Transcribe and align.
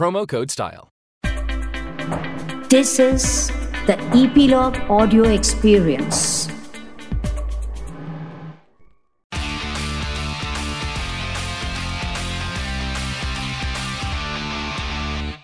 promo 0.00 0.26
code 0.26 0.50
STYLE. 0.50 0.88
This 2.70 2.98
is 2.98 3.48
the 3.86 3.96
Epilogue 4.18 4.78
Audio 4.88 5.24
Experience. 5.24 6.48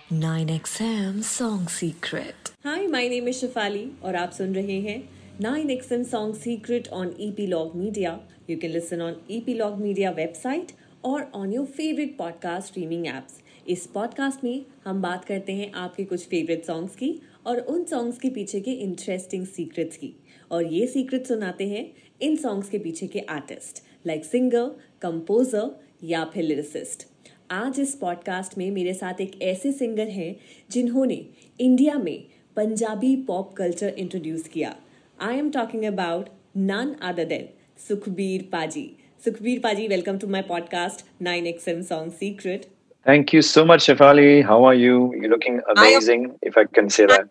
Nine 0.09 0.49
XM 0.49 1.21
Song 1.21 1.67
Secret. 1.67 2.51
Hi 2.65 2.87
my 2.87 3.09
name 3.09 3.27
is 3.27 3.37
Shifali 3.39 3.87
और 4.03 4.15
आप 4.15 4.31
सुन 4.39 4.55
रहे 4.55 4.79
हैं 4.89 4.99
9XM 5.41 6.09
Song 6.15 6.35
Secret 6.47 6.91
on 7.01 7.13
Epilogue 7.29 7.75
Media. 7.83 8.19
You 8.49 8.57
can 8.63 8.73
listen 8.79 9.09
on 9.09 9.21
Epilogue 9.39 9.79
Media 9.87 10.15
website 10.23 10.77
or 11.03 11.19
on 11.41 11.51
your 11.57 11.67
favorite 11.81 12.17
podcast 12.23 12.73
streaming 12.73 13.11
apps. 13.17 13.43
इस 13.67 13.87
podcast 13.87 14.43
में 14.43 14.65
हम 14.85 15.01
बात 15.01 15.25
करते 15.25 15.53
हैं 15.53 15.71
आपके 15.71 16.03
कुछ 16.03 16.27
फेवरेट 16.27 16.65
सॉन्ग्स 16.65 16.95
की 16.95 17.21
और 17.45 17.59
उन 17.59 17.83
सॉन्ग्स 17.83 18.19
के 18.19 18.29
पीछे 18.29 18.61
के 18.61 18.71
इंटरेस्टिंग 18.71 19.47
सीक्रेट्स 19.47 19.97
की। 19.97 20.13
और 20.51 20.73
ये 20.73 20.87
सीक्रेट 20.87 21.25
सुनाते 21.25 21.67
हैं 21.67 21.93
इन 22.21 22.35
सॉन्ग्स 22.35 22.69
के 22.69 22.79
पीछे 22.79 23.07
के 23.07 23.19
आर्टिस्ट 23.19 23.83
लाइक 24.07 24.25
सिंगर 24.25 24.65
कंपोजर 25.01 25.81
या 26.03 26.25
फिर 26.25 26.43
लिरिसिस्ट 26.43 27.07
आज 27.51 27.79
इस 27.79 27.95
पॉडकास्ट 27.95 28.57
में 28.57 28.71
मेरे 28.71 28.93
साथ 28.93 29.21
एक 29.21 29.41
ऐसे 29.41 29.71
सिंगर 29.71 30.07
हैं 30.07 30.35
जिन्होंने 30.71 31.25
इंडिया 31.59 31.93
में 31.93 32.25
पंजाबी 32.55 33.15
पॉप 33.15 33.53
कल्चर 33.53 33.89
इंट्रोड्यूस 33.89 34.47
किया। 34.47 34.75
I 35.21 35.37
am 35.37 35.49
talking 35.49 35.83
about 35.83 36.29
none 36.57 36.95
other 37.01 37.25
than 37.25 37.49
Sukhbir 37.87 38.49
paaji 38.51 38.91
Sukhbir 39.25 39.59
paaji 39.59 39.87
welcome 39.87 40.17
to 40.17 40.27
my 40.27 40.41
podcast 40.41 41.23
9XM 41.23 41.83
song 41.83 42.11
secret 42.11 42.76
Thank 43.06 43.32
you 43.32 43.42
so 43.42 43.64
much, 43.64 43.86
Shefali. 43.86 44.44
How 44.44 44.64
are 44.64 44.74
you? 44.74 45.12
You're 45.20 45.30
looking 45.30 45.60
amazing, 45.76 46.26
if 46.42 46.56
I 46.56 46.64
can 46.64 46.88
say 46.90 47.06
that. 47.06 47.28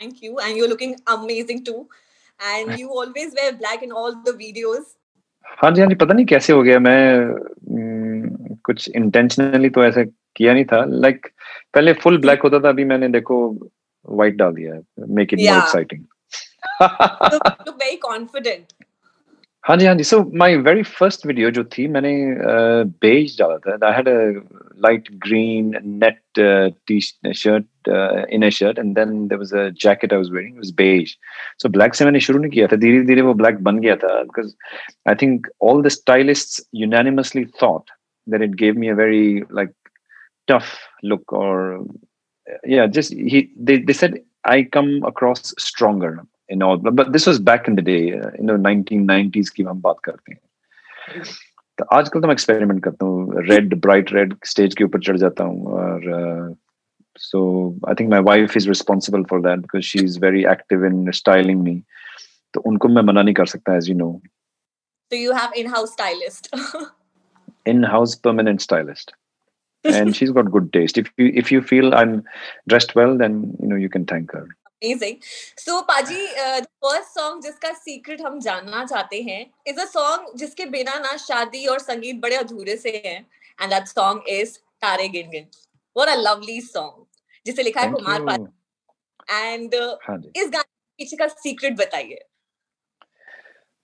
Thank 0.00 0.22
you 0.22 0.38
and 0.40 0.56
you're 0.56 0.68
looking 0.68 0.96
amazing 1.06 1.64
too 1.64 1.88
and 2.40 2.76
you 2.78 2.88
always 2.90 3.34
wear 3.34 3.52
black 3.52 3.82
in 3.82 3.92
all 3.92 4.14
the 4.24 4.32
videos 4.32 4.92
हाँ 5.62 5.70
जी 5.70 5.80
हाँ 5.80 5.88
जी 5.88 5.94
पता 5.94 6.14
नहीं 6.14 6.26
कैसे 6.26 6.52
हो 6.52 6.62
गया 6.62 6.78
मैं 6.78 7.00
mm, 7.74 8.58
कुछ 8.64 8.88
इंटेंशनली 8.96 9.70
तो 9.76 9.84
ऐसा 9.84 10.02
किया 10.36 10.52
नहीं 10.54 10.64
था 10.72 10.84
लाइक 10.84 11.16
like, 11.16 11.32
पहले 11.74 11.92
फुल 12.02 12.18
ब्लैक 12.20 12.42
होता 12.42 12.60
था 12.64 12.68
अभी 12.68 12.84
मैंने 12.92 13.08
देखो 13.08 13.38
व्हाइट 14.10 14.34
डाल 14.36 14.54
दिया 14.54 14.74
है 14.74 14.80
make 15.18 15.32
it 15.34 15.38
more 15.40 15.48
Yeah. 15.48 15.62
Exciting 15.62 16.04
you 16.80 17.38
look 17.66 17.78
very 17.84 17.96
confident 18.08 18.74
हाँ 19.63 19.75
जी 19.77 19.85
हाँ 19.85 19.93
जी। 19.95 20.03
So 20.03 20.19
my 20.39 20.55
very 20.57 20.83
first 20.83 21.25
video 21.27 21.49
जो 21.51 21.63
थी 21.77 21.87
मैंने 21.95 22.11
बेज 23.03 23.35
डाला 23.39 23.57
था 23.65 23.87
I 23.87 23.93
had 23.95 24.07
a 24.09 24.13
light 24.85 25.07
green 25.25 25.73
net 26.03 26.19
T 26.87 26.99
shirt 27.01 27.89
in 28.33 28.45
a 28.45 28.49
shirt 28.59 28.79
and 28.79 28.93
then 28.95 29.27
there 29.27 29.39
was 29.39 29.53
a 29.55 29.67
jacket 29.83 30.13
I 30.13 30.17
was 30.19 30.31
wearing 30.31 30.53
it 30.53 30.59
was 30.59 30.71
beige 30.77 31.15
so 31.61 31.69
black 31.69 31.95
से 31.95 32.05
मैंने 32.05 32.19
शुरू 32.29 32.39
नहीं 32.39 32.51
किया 32.51 32.67
था 32.67 32.75
धीरे 32.85 33.01
धीरे 33.05 33.21
वो 33.21 33.33
ब्लैक 33.43 33.61
बन 33.63 33.79
गया 33.79 33.95
था 34.03 34.21
because 34.23 34.53
I 35.09 35.15
think 35.21 35.47
all 35.71 35.81
the 35.83 35.87
stylists 35.97 36.61
unanimously 36.75 37.45
thought 37.63 37.91
that 38.27 38.41
it 38.41 38.55
gave 38.57 38.75
me 38.81 38.89
a 38.89 38.95
very 38.95 39.43
like 39.49 39.71
tough 40.47 40.67
look 41.11 41.31
or 41.33 41.85
yeah 42.73 42.87
just 42.97 43.13
he 43.13 43.39
they, 43.59 43.77
they 43.77 43.93
said 43.93 44.19
i 44.45 44.63
come 44.75 44.91
across 45.03 45.53
stronger 45.63 46.11
in 46.48 46.62
all 46.62 46.76
but, 46.76 46.94
but 46.96 47.12
this 47.12 47.26
was 47.26 47.38
back 47.38 47.68
in 47.68 47.76
the 47.76 47.82
day 47.82 48.00
uh, 48.18 48.30
you 48.38 48.46
know 48.48 48.56
1990s 48.56 49.50
की 49.56 49.62
हम 49.62 49.80
बात 49.80 50.00
करते 50.04 50.32
हैं 50.32 51.22
तो 51.78 51.84
आजकल 51.92 52.20
तो 52.20 52.26
मैं 52.26 52.32
experiment 52.32 52.82
करता 52.84 53.06
हूँ 53.06 53.42
रेड 53.48 53.74
ब्राइट 53.86 54.12
रेड 54.12 54.34
स्टेज 54.46 54.74
के 54.74 54.84
ऊपर 54.84 55.00
चढ़ 55.06 55.16
जाता 55.16 55.44
हूँ 55.44 55.72
और 55.78 56.54
so 57.18 57.40
I 57.88 57.94
think 58.00 58.10
my 58.10 58.20
wife 58.28 58.56
is 58.56 58.68
responsible 58.68 59.22
for 59.30 59.40
that 59.42 59.58
because 59.58 59.82
she 59.82 59.98
is 60.04 60.18
very 60.24 60.44
active 60.52 60.84
in 60.86 61.10
styling 61.20 61.62
me 61.62 61.82
तो 62.54 62.60
उनको 62.66 62.88
मैं 62.88 63.02
मना 63.02 63.22
नहीं 63.22 63.34
कर 63.34 63.46
सकता 63.56 63.76
as 63.76 63.90
you 63.90 63.96
know 64.04 64.12
so 65.12 65.18
you 65.20 65.32
have 65.36 65.56
in-house 65.60 65.90
stylist 65.94 66.46
in-house 67.72 68.14
permanent 68.26 68.62
stylist 68.64 69.10
and 69.84 70.16
she's 70.18 70.30
got 70.38 70.50
good 70.54 70.70
taste 70.76 71.00
if 71.02 71.10
you 71.22 71.26
if 71.42 71.50
you 71.54 71.60
feel 71.70 71.96
i'm 71.98 72.14
dressed 72.72 72.94
well 73.00 73.12
then 73.22 73.36
you 73.64 73.68
know 73.72 73.80
you 73.82 73.90
can 73.96 74.06
thank 74.12 74.32
her 74.36 74.44
Amazing. 74.81 75.21
So, 75.57 75.83
Paji, 75.83 76.19
uh, 76.43 76.61
the 76.61 76.69
first 76.81 77.13
song 77.13 77.41
जिसका 77.41 77.73
secret 77.77 78.21
हम 78.21 78.39
जानना 78.39 78.85
चाहते 78.85 79.21
हैं 79.21 79.45
is 79.67 79.77
a 79.77 79.87
song 79.87 80.25
जिसके 80.37 80.65
बिना 80.65 80.99
ना 80.99 81.15
शादी 81.17 81.65
और 81.65 81.79
संगीत 81.79 82.15
बड़े 82.21 82.35
अधूरे 82.35 82.77
से 82.77 83.01
हैं 83.05 83.25
and 83.59 83.71
that 83.71 83.87
song 83.87 84.21
is 84.27 84.57
तारे 84.81 85.07
गिन 85.09 85.29
गिन. 85.29 85.45
What 85.95 86.09
a 86.09 86.17
lovely 86.21 86.59
song. 86.61 87.05
जिसे 87.45 87.63
लिखा 87.63 87.81
है 87.81 87.91
कुमार. 87.91 88.25
पाजी 88.25 88.47
and 89.41 89.75
uh, 89.75 89.95
हाँ 90.03 90.17
इस 90.35 90.49
गाने 90.49 90.63
के 90.63 91.03
पीछे 91.03 91.17
का 91.17 91.27
secret 91.45 91.77
बताइए. 91.77 92.19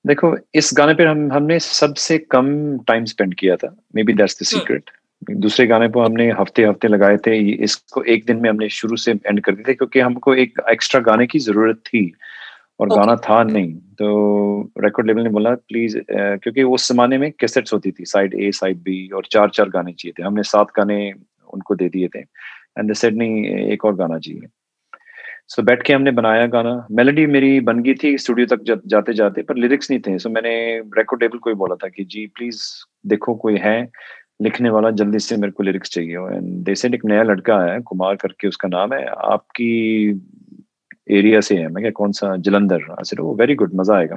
देखो 0.07 0.35
इस 0.55 0.69
गाने 0.73 0.93
पे 0.93 1.03
हम 1.03 1.31
हमने 1.33 1.59
सबसे 1.59 2.17
कम 2.31 2.47
टाइम 2.87 3.05
स्पेंड 3.05 3.35
किया 3.39 3.55
था 3.55 3.75
may 3.95 4.03
be 4.03 4.13
that's 4.13 4.41
the 4.41 4.45
secret 4.45 4.89
दूसरे 5.31 5.67
गाने 5.67 5.89
को 5.89 6.01
हमने 6.01 6.31
हफ़्ते 6.31 6.63
हफ़्ते 6.63 6.87
लगाए 6.87 7.17
थे 7.17 7.37
इसको 7.63 8.03
एक 8.03 8.25
दिन 8.25 8.37
में 8.37 8.49
हमने 8.49 8.69
शुरू 8.69 8.95
से 8.95 9.11
एंड 9.11 9.41
कर 9.41 9.55
दिए 9.55 9.65
थे 9.67 9.73
क्योंकि 9.73 9.99
हमको 9.99 10.35
एक 10.35 10.61
एक्स्ट्रा 10.71 11.01
गाने 11.01 11.27
की 11.27 11.39
ज़रूरत 11.39 11.77
थी 11.77 12.11
और 12.79 12.87
Okay. 12.87 12.99
गाना 12.99 13.15
था 13.15 13.43
नहीं। 13.43 13.73
तो 13.73 14.71
रिकॉर्ड 14.79 15.07
लेवल 15.07 15.23
ने 15.23 15.29
बोला 15.29 15.53
प्लीज़ 15.55 15.97
क्योंकि 16.11 16.63
उस 16.63 16.91
जमाने 16.91 17.17
में 17.17 17.31
कैसेट्स 17.31 17.73
होती 17.73 17.91
थी 17.91 18.05
साइड 18.05 18.33
ए 18.33 18.51
साइड 18.51 18.77
बी 18.77 19.09
और 19.09 19.25
चार 19.31 19.49
चार 19.49 19.69
गाने 19.69 19.93
चाहिए 19.93 20.13
थे। 20.19 20.23
हमने 20.23 20.43
सात 20.43 20.67
गाने 20.77 21.13
उनको 21.53 21.75
दे 21.75 21.89
दिए 21.89 22.07
थे 22.07 22.19
एंड 22.19 22.87
दे 22.87 22.93
सेड 22.93 23.17
नहीं 23.17 23.45
एक 23.45 23.85
और 23.85 23.95
गाना 23.95 24.19
चाहिए। 24.19 24.47
सो 25.47 25.61
so, 25.61 25.67
बैठ 25.67 25.83
के 25.83 25.93
हमने 25.93 26.11
बनाया 26.11 26.45
गाना। 26.47 26.87
मेलोडी 26.91 27.25
मेरी 27.25 27.59
बन 27.59 27.79
गई 27.79 27.93
थी 27.93 28.17
स्टूडियो 28.17 28.47
तक 28.47 28.63
जा, 28.63 28.75
जाते 28.87 29.13
जाते 29.13 29.41
पर 29.43 29.55
लिरिक्स 29.55 29.91
नहीं 29.91 29.99
थे। 29.99 30.17
सो 30.19 30.29
so, 30.29 30.35
मैंने 30.35 30.79
रिकॉर्ड 30.97 31.23
लेबल 31.23 31.37
को 31.37 31.49
ही 31.49 31.55
बोला 31.55 31.75
था 31.75 31.89
कि 31.89 32.03
जी 32.03 32.25
प्लीज़ 32.27 32.61
देखो 33.07 33.35
कोई 33.35 33.57
है 33.57 33.89
लिखने 34.39 34.69
वाला 34.69 34.89
जल्दी 34.91 35.19
से 35.19 35.37
मेरे 35.37 35.51
को 35.51 35.63
लिरिक्स 35.63 35.89
चाहिए। 35.89 36.15
एंड 36.35 36.47
दे 36.65 36.75
सेड 36.75 36.95
एक 36.95 37.05
नया 37.05 37.23
लड़का 37.23 37.59
है 37.63 37.79
कुमार 37.81 38.15
करके 38.15 38.47
उसका 38.47 38.67
नाम 38.67 38.93
है। 38.93 39.05
आपकी 39.05 40.09
एरिया 41.11 41.41
से 41.41 41.57
है 41.57 41.67
मैं 41.67 41.83
क्या 41.83 41.91
कौन 41.91 42.11
सा? 42.11 42.35
Jalandhar. 42.37 42.81
I 42.91 43.03
said 43.03 43.19
oh 43.19 43.33
very 43.35 43.55
good 43.55 43.75
मज़ा 43.75 43.97
आएगा। 43.97 44.15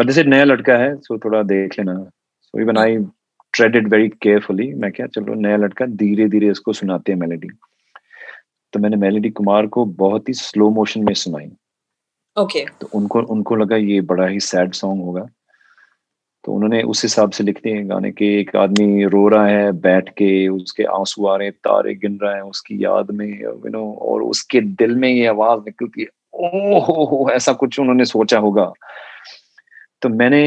बट 0.00 0.06
जैसे 0.06 0.24
नया 0.24 0.44
लड़का 0.44 0.76
है 0.76 0.96
सो 0.96 1.18
थोड़ा 1.18 1.42
देख 1.42 1.78
लेना। 1.78 1.94
So 2.42 2.60
even 2.60 2.78
I 2.78 2.96
treaded 3.54 3.88
very 3.88 4.08
carefully 4.22 4.72
मैं 4.74 4.90
क्या 4.92 5.06
चलो 5.06 5.34
नया 5.34 5.56
लड़का 5.56 5.86
धीरे 5.86 6.28
धीरे 6.28 6.50
इसको 6.50 6.72
सुनाते 6.72 7.12
हैं 7.12 7.18
मेलेडी 7.18 7.48
तो 8.72 8.80
मैंने 8.80 8.96
मेलेडी 8.96 9.30
कुमार 9.30 9.66
को 9.66 9.84
बहुत 9.84 10.28
ही 10.28 10.34
स्लो 10.34 10.70
मोशन 10.70 11.04
में 11.04 11.14
सुनाई। 11.14 11.50
Okay 12.36 12.60
Okay. 12.60 12.80
तो 12.80 12.88
उनको 12.94 13.20
उनको 13.22 13.56
लगा 13.56 13.76
ये 13.76 14.00
बड़ा 14.00 14.26
ही 14.26 14.40
सैड 14.40 14.72
सॉन्ग 14.72 15.02
होगा। 15.02 15.26
तो 16.46 16.52
उन्होंने 16.52 16.82
उस 16.82 17.02
हिसाब 17.02 17.30
से 17.30 17.44
लिख 17.44 17.62
दिए 17.62 17.82
गाने 17.82 18.10
के 18.12 18.24
एक 18.40 18.56
आदमी 18.56 19.04
रो 19.04 19.28
रहा 19.28 19.46
है 19.46 19.72
बैठ 19.72 20.08
के 20.08 20.48
उसके 20.48 20.84
आँसू 20.84 21.26
आ 21.26 21.36
रहे 21.36 21.46
हैं 21.48 21.54
तारे 21.64 21.94
गिन 21.94 22.18
रहा 22.22 22.34
है 22.34 22.42
उसकी 22.42 22.84
याद 22.84 23.10
में 23.10 23.26
यू 23.26 23.68
नो 23.68 23.92
और 24.02 24.22
उसके 24.22 24.60
दिल 24.60 24.94
में 24.94 25.08
ये 25.08 25.26
आवाज़ 25.26 25.60
निकलती 25.60 26.02
है 26.02 26.06
हो 26.78 27.04
हो 27.04 27.30
ऐसा 27.30 27.52
कुछ 27.52 27.80
उन्होंने 27.80 28.04
सोचा 28.04 28.38
होगा 28.38 28.72
तो 30.02 30.08
मैंने 30.08 30.42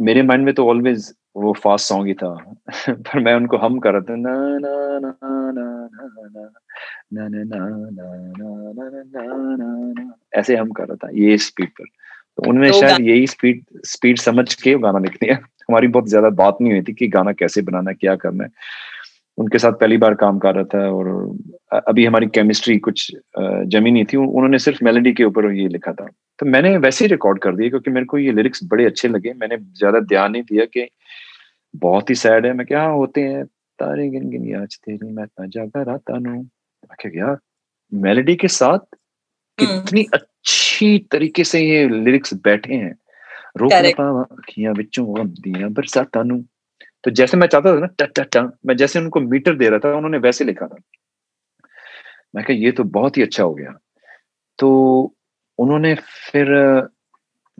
मेरे 0.00 0.22
माइंड 0.22 0.44
में 0.44 0.54
तो 0.54 0.68
ऑलवेज 0.68 1.14
वो 1.36 1.52
फास्ट 1.52 1.88
सॉन्ग 1.88 2.06
ही 2.06 2.14
था 2.14 2.34
पर 2.82 3.18
मैं 3.18 3.34
उनको 3.34 3.56
हम 3.56 3.78
कर 3.78 3.92
रहा 3.92 4.00
था 4.00 4.16
ना 4.16 4.58
ना 4.58 4.98
ना 4.98 5.18
ना 5.22 5.52
ना 7.12 7.28
ना 7.28 7.28
ना 7.28 7.44
ना 7.44 7.64
ना 7.84 9.56
ना 9.56 9.92
ना 10.02 10.14
ऐसे 10.34 10.56
हम 10.56 10.70
कर 10.70 10.84
रहा 10.84 10.96
था 10.96 11.08
ये 11.14 11.38
स्पीड 11.38 11.68
पर 11.68 11.84
तो 12.38 12.48
उन्होंने 12.50 12.72
शायद 12.72 13.00
यही 13.00 13.26
स्पीड 13.26 13.64
स्पीड 13.86 14.18
समझ 14.18 14.54
के 14.54 14.74
गाना 14.74 14.98
लिख 14.98 15.12
दिया। 15.12 15.34
हमारी 15.68 15.86
बहुत 15.86 16.08
ज़्यादा 16.08 16.28
बात 16.30 16.58
नहीं 16.60 16.72
हुई 16.72 16.82
थी 16.82 16.92
कि 16.92 17.08
गाना 17.08 17.32
कैसे 17.32 17.62
बनाना 17.62 17.92
क्या 17.92 18.14
करना 18.16 18.44
है। 18.44 18.50
उनके 19.38 19.58
साथ 19.58 19.72
पहली 19.72 19.96
बार 19.96 20.14
काम 20.14 20.38
कर 20.38 20.54
रहा 20.54 20.64
था 20.64 20.90
और 20.90 21.08
अभी 21.86 22.04
हमारी 22.06 22.26
केमिस्ट्री 22.26 22.78
कुछ 22.78 23.12
जमी 23.38 23.90
नहीं 23.90 24.04
थी। 24.04 24.16
उन्होंने 24.16 24.58
सिर्फ़ 24.58 24.84
मेलोडी 24.84 25.12
के 25.12 25.24
ऊपर 25.24 25.52
ये 25.52 25.68
लिखा 25.68 25.92
था। 25.92 26.06
तो 26.38 26.46
मैंने 26.46 26.76
वैसे 26.76 27.04
ही 27.04 27.08
रिकॉर्ड 27.08 27.38
कर 27.38 27.56
दिया 27.56 27.68
क्योंकि 27.68 27.90
मेरे 27.90 28.06
को 28.06 28.18
ये 28.18 28.32
लिरिक्स 28.32 28.64
बड़े 28.64 28.84
अच्छे 28.84 29.08
लगे। 29.08 29.32
मैंने 29.32 29.56
ज़्यादा 29.56 30.00
ध्यान 30.00 30.32
नहीं 30.32 30.42
दिया 30.42 30.64
कि 30.64 30.88
बहुत 31.76 32.10
ही 32.10 32.14
सैड 32.14 32.46
है। 32.46 32.52
मैं 32.52 32.66
क्या 32.66 32.82
होते 32.82 33.20
हैं? 33.20 33.44
तारे 33.78 34.08
गिन 34.08 34.30
गिन 34.30 34.62
आज 34.62 34.78
तेरी 34.84 35.12
मैं 35.12 35.26
जागा 35.48 35.82
राता 35.82 36.18
नु। 36.18 36.42
मैं 37.10 37.36
मेलोडी 37.92 38.36
के 38.36 38.48
साथ 38.48 38.78
हम्म। 39.58 39.80
कितनी 39.80 40.06
अच्छी 40.48 40.98
तरीके 40.98 41.44
से 41.44 41.60
ये 41.60 41.88
लिरिक्स 41.88 42.34
बैठे 42.34 42.74
हैं। 42.74 42.94
रोक 43.56 43.72
ना 43.72 43.88
पावा 43.88 44.22
अखियाँ 44.22 44.74
विचों 44.74 45.72
बरसातां 45.72 46.24
नु। 46.24 46.42
तो 47.04 47.10
जैसे 47.10 47.36
मैं 47.36 47.46
चाहता 47.46 47.76
था 47.76 47.80
ना 47.80 47.86
ट 47.86 48.02
ट 48.02 48.36
ट 48.36 48.52
मैं 48.66 48.76
जैसे 48.76 48.98
उनको 48.98 49.20
मीटर 49.20 49.54
दे 49.54 49.68
रहा 49.68 49.78
था 49.78 49.96
उन्होंने 49.96 50.18
वैसे 50.18 50.44
लिखा 50.44 50.66
था। 50.66 50.76
मैं 52.34 52.44
कहा 52.44 52.56
ये 52.56 52.72
तो 52.72 52.84
बहुत 52.84 53.16
ही 53.16 53.22
अच्छा 53.22 53.42
हो 53.42 53.54
गया। 53.54 53.78
तो 54.58 54.70
उन्होंने 55.58 55.94
फिर 55.94 56.48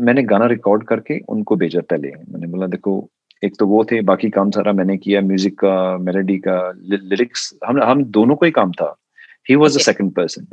मैंने 0.00 0.22
गाना 0.22 0.46
रिकॉर्ड 0.46 0.84
करके 0.84 1.20
उनको 1.20 1.56
भेजा 1.56 1.80
पहले। 1.80 2.08
मैंने 2.08 2.46
बोला 2.46 2.66
देखो 2.66 3.10
एक 3.44 3.52
तो 3.58 3.66
वो 3.66 3.84
थे 3.84 4.00
बाकी 4.00 4.30
काम 4.30 4.50
सारा 4.50 4.72
मैंने 4.72 4.96
किया 4.96 5.20
म्यूज़िक 5.20 5.54
का 5.54 5.98
मेलोडी 5.98 6.38
का 6.38 6.72
लिरिक्स 6.80 7.58
हम 7.66 7.82
हम 7.82 8.04
दोनों 8.04 8.36
को 8.36 8.46
ही 8.46 8.52
काम 8.52 8.72
था। 8.72 8.96
He 9.48 9.54
was 9.54 9.78
a 9.78 9.82
second 9.82 10.12
person 10.12 10.46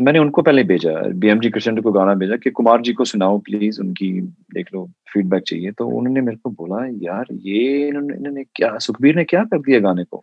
तो 0.00 0.04
मैंने 0.04 0.18
उनको 0.18 0.42
पहले 0.42 0.62
भेजा 0.64 0.90
बी 1.22 1.28
एम 1.28 1.40
जी 1.40 1.50
कृष्ण 1.50 1.80
को 1.82 1.90
गाना 1.92 2.14
भेजा 2.14 2.36
कि 2.36 2.50
कुमार 2.50 2.80
जी 2.82 2.92
को 2.92 3.04
सुनाओ 3.04 3.38
प्लीज़ 3.38 3.80
उनकी 3.80 4.20
देख 4.54 4.66
लो 4.74 4.84
फीडबैक 5.12 5.42
चाहिए। 5.42 5.72
तो 5.72 5.86
उन्होंने 5.88 6.20
मेरे 6.20 6.36
को 6.36 6.50
बोला 6.50 6.84
यार 7.04 7.26
ये 7.32 7.88
इन्होंने 7.88 8.14
इन्होंने 8.16 8.44
क्या 8.54 8.78
सुखबीर 8.78 9.16
ने 9.16 9.24
क्या 9.24 9.44
कर 9.44 9.58
दिया 9.58 9.80
गाने 9.80 10.04
को? 10.04 10.20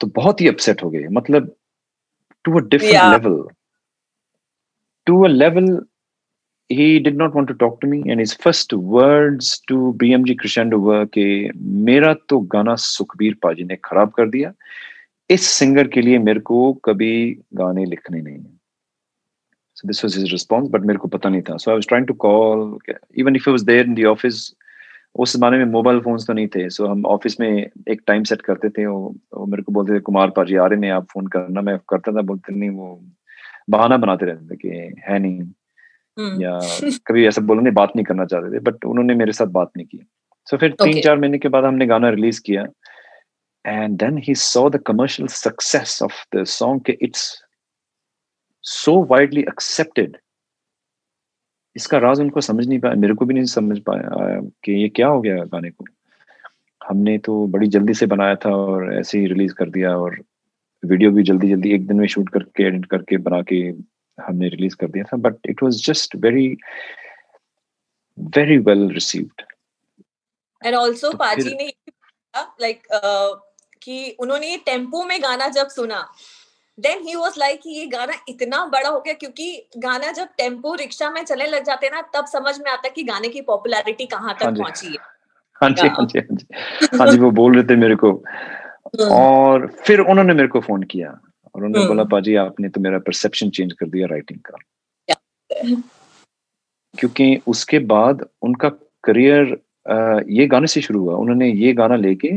तो 0.00 0.06
बहुत 0.06 0.40
ही 0.40 0.48
अपसेट 0.48 0.82
हो 0.84 0.90
गए 0.90 1.08
मतलब 1.12 1.54
to 2.44 2.58
a 2.58 2.62
different 2.68 2.94
level 2.94 3.42
to 5.06 5.24
a 5.24 5.28
level 5.28 5.86
he 6.70 6.88
did 6.98 7.18
not 7.18 7.34
want 7.34 7.48
to 7.48 7.54
talk 7.54 7.74
to 7.80 7.88
me 7.88 7.98
and 8.12 8.20
his 8.20 8.32
first 8.44 8.72
words 8.72 9.48
to 9.70 9.92
BMG 10.02 10.38
Crescendo 10.38 10.78
were 10.78 11.04
कि 11.06 11.50
मेरा 11.90 12.14
तो 12.28 12.38
गाना 12.40 12.74
सुखबीर 12.74 13.34
पाजी 13.42 13.64
ने 13.64 13.76
खराब 13.84 14.10
कर 14.10 14.28
दिया 14.28 14.52
इस 15.30 15.42
सिंगर 15.42 15.88
के 15.88 16.00
लिए 16.00 16.18
मेरे 16.18 16.40
को 16.40 16.72
कभी 16.72 17.38
गाने 17.54 17.84
लिखने 17.84 18.20
नहीं 18.20 18.38
है। 18.38 18.64
So 19.76 19.88
this 19.90 20.04
was 20.04 20.22
his 20.22 20.32
response 20.32 20.70
but 20.70 20.80
मेरे 20.80 20.98
को 20.98 21.08
पता 21.08 21.28
नहीं 21.28 21.42
था। 21.42 21.56
So 21.56 21.68
I 21.68 21.74
was 21.74 21.86
trying 21.92 22.06
to 22.06 22.14
call 22.26 22.78
even 23.18 23.36
if 23.36 23.48
I 23.48 23.54
was 23.56 23.64
there 23.70 23.88
in 23.88 23.94
the 24.00 24.14
office 24.16 24.54
उस 25.18 25.36
जमाने 25.36 25.58
में 25.58 25.64
मोबाइल 25.64 26.00
फोन्स 26.00 26.26
तो 26.26 26.32
नहीं 26.32 26.46
थे। 26.46 26.70
सो 26.70 26.84
so 26.84 26.90
हम 26.90 27.06
ऑफ़िस 27.06 27.40
में 27.40 27.70
एक 27.88 28.02
टाइम 28.06 28.22
सेट 28.22 28.42
करते 28.42 28.68
थे 28.68 28.86
वो, 28.86 29.16
वो 29.34 29.46
मेरे 29.46 29.62
को 29.62 29.72
बोलते 29.72 29.94
थे 29.94 30.00
कुमार 30.00 30.30
पाजी 30.30 30.56
आ 30.56 30.66
रहे 30.66 30.78
ने 30.78 30.90
आप 30.90 31.04
फ़ोन 31.04 31.26
करना। 31.26 31.60
मैं 31.60 31.78
करता 31.78 32.12
था 32.12 32.22
बोलते 32.22 32.54
नहीं 32.54 32.70
वो 32.70 33.04
बहाना 33.70 33.96
बनाते 33.96 34.26
रहते 34.26 34.54
थे 34.54 34.56
कि 34.56 35.02
है 35.08 35.18
नहीं। 35.18 35.42
हम्म। 36.18 36.42
या 36.42 36.60
कभी 37.06 37.26
ऐसा 37.26 37.40
बोलने 37.40 37.70
बात 37.70 37.92
नहीं 37.96 38.04
करना 38.04 38.24
चाहते 38.24 38.56
थे 38.56 38.58
बट 38.58 38.84
उन्होंने 38.84 39.14
मेरे 39.14 39.32
साथ 39.32 39.46
बात 39.46 39.70
नहीं 39.76 39.86
की। 39.86 39.98
सो 40.46 40.56
so 40.56 40.60
फिर 40.60 40.70
okay. 40.70 40.92
तीन 40.92 41.02
चार 41.02 41.18
महीने 41.18 41.38
के 41.38 41.48
बाद 41.48 41.64
हमने 41.64 41.86
गाना 41.86 42.08
रिलीज़ 42.08 42.40
किया। 42.46 42.66
And 43.64 43.98
then 43.98 44.16
he 44.16 44.34
saw 44.34 44.68
the 44.68 44.78
commercial 44.78 45.28
success 45.28 46.00
of 46.02 46.12
the 46.32 46.44
song. 46.46 46.80
It's 46.86 47.24
so 48.64 48.94
widely 49.12 49.44
accepted. 49.54 50.16
इसका 51.76 51.98
राज 51.98 52.20
उनको 52.20 52.40
समझ 52.40 52.66
नहीं 52.66 52.78
पाया 52.80 52.94
मेरे 52.94 53.14
को 53.14 53.24
भी 53.24 53.34
नहीं 53.34 53.44
समझ 53.52 53.78
पाया 53.88 54.40
कि 54.64 54.72
ये 54.82 54.88
क्या 54.96 55.06
हो 55.08 55.20
गया 55.20 55.44
गाने 55.54 55.70
को। 55.70 55.84
हमने 56.80 57.16
तो 57.26 57.46
बड़ी 57.54 57.66
जल्दी 57.76 57.94
से 57.94 58.06
बनाया 58.06 58.34
था 58.44 58.50
और 58.56 58.92
ऐसे 58.98 59.18
ही 59.18 59.26
रिलीज़ 59.26 59.54
कर 59.58 59.70
दिया 59.70 59.96
और 59.98 60.18
वीडियो 60.82 61.10
भी 61.10 61.22
जल्दी 61.22 61.48
जल्दी 61.50 61.72
एक 61.74 61.86
दिन 61.86 61.96
में 62.00 62.06
शूट 62.14 62.28
करके 62.32 62.62
एडिट 62.66 62.84
करके 62.90 63.16
बना 63.26 63.40
के 63.52 63.56
हमने 64.18 64.48
रिलीज़ 64.48 64.76
कर 64.80 64.88
दिया 64.90 65.04
था। 65.04 65.16
But 65.28 65.46
it 65.50 65.62
was 65.62 65.82
just 65.86 66.16
very 66.24 66.46
very 68.36 68.58
well 68.68 68.88
received 68.94 69.42
and 70.66 70.74
also 70.74 71.12
paaji 71.24 71.54
ने 71.54 71.72
लाइक 72.36 72.86
कि 73.84 74.16
उन्होंने 74.20 74.50
ये 74.50 74.56
टेंपो 74.66 75.04
में 75.04 75.20
गाना 75.22 75.48
जब 75.48 75.68
सुना 75.68 76.06
देन 76.78 77.02
ही 77.02 77.14
वॉज़ 77.14 77.38
लाइक 77.38 77.60
कि 77.62 77.70
ये 77.70 77.86
गाना 77.86 78.14
इतना 78.28 78.64
बड़ा 78.66 78.88
हो 78.88 79.00
गया 79.00 79.14
क्योंकि 79.14 79.46
गाना 79.78 80.12
जब 80.12 80.28
टेंपो 80.38 80.74
रिक्शा 80.74 81.10
में 81.10 81.22
चलने 81.24 81.46
लग 81.46 81.64
जाते 81.64 81.88
ना 81.88 82.00
तब 82.14 82.26
समझ 82.26 82.58
में 82.60 82.70
आता 82.72 82.88
कि 82.88 83.02
गाने 83.02 83.28
की 83.28 83.40
पॉपुलैरिटी 83.40 84.06
कहाँ 84.06 84.34
तक 84.34 84.44
हाँ 84.44 84.52
पहुँची 84.52 84.86
है। 84.86 85.12
हाँ 85.60 85.70
जी 85.70 85.88
हाँ। 85.88 86.06
जी 86.06 86.18
हाँ 86.18 86.36
जी। 86.36 86.96
हाँ 86.98 87.06
जी 87.06 87.18
वो 87.18 87.30
बोल 87.30 87.54
रहे 87.54 87.64
थे 87.64 87.76
मेरे 87.76 87.96
को। 87.96 88.10
हम्म। 88.10 89.08
और 89.10 89.66
फिर 89.86 90.00
उन्होंने 90.00 90.34
मेरे 90.34 90.48
को 90.48 90.60
फ़ोन 90.60 90.82
किया 90.82 91.08
और 91.08 91.54
उन्होंने 91.54 91.78
हम्म। 91.78 91.88
बोला 91.88 92.04
पाजी 92.04 92.34
आपने 92.36 92.68
तो 92.68 92.80
मेरा 92.80 92.98
परसेप्शन 92.98 93.50
चेंज 93.50 93.72
कर 93.72 93.86
दिया 93.86 94.06
राइटिंग 94.06 94.40
का। 94.40 94.56
क्योंकि 96.94 97.40
उसके 97.46 97.78
बाद 97.92 98.26
उनका 98.42 98.68
करियर 99.04 99.56
ये 100.30 100.46
गाने 100.46 100.66
से 100.66 100.80
शुरू 100.80 101.00
हुआ। 101.00 101.16
उन्होंने 101.16 101.50
ये 101.52 101.72
गाना 101.72 101.96
लेके 101.96 102.28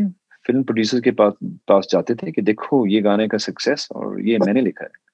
फ़िल्म 0.47 0.63
प्रोड्यूसर 0.63 1.01
के 1.01 1.11
पास 1.11 1.33
पास 1.67 1.87
जाते 1.91 2.15
थे 2.15 2.31
कि 2.31 2.41
देखो 2.41 2.85
ये 2.87 3.01
गाने 3.01 3.27
का 3.27 3.37
सक्सेस 3.37 3.87
और 3.91 4.21
ये 4.27 4.37
मैंने 4.45 4.61
लिखा 4.61 4.83
है। 4.83 5.05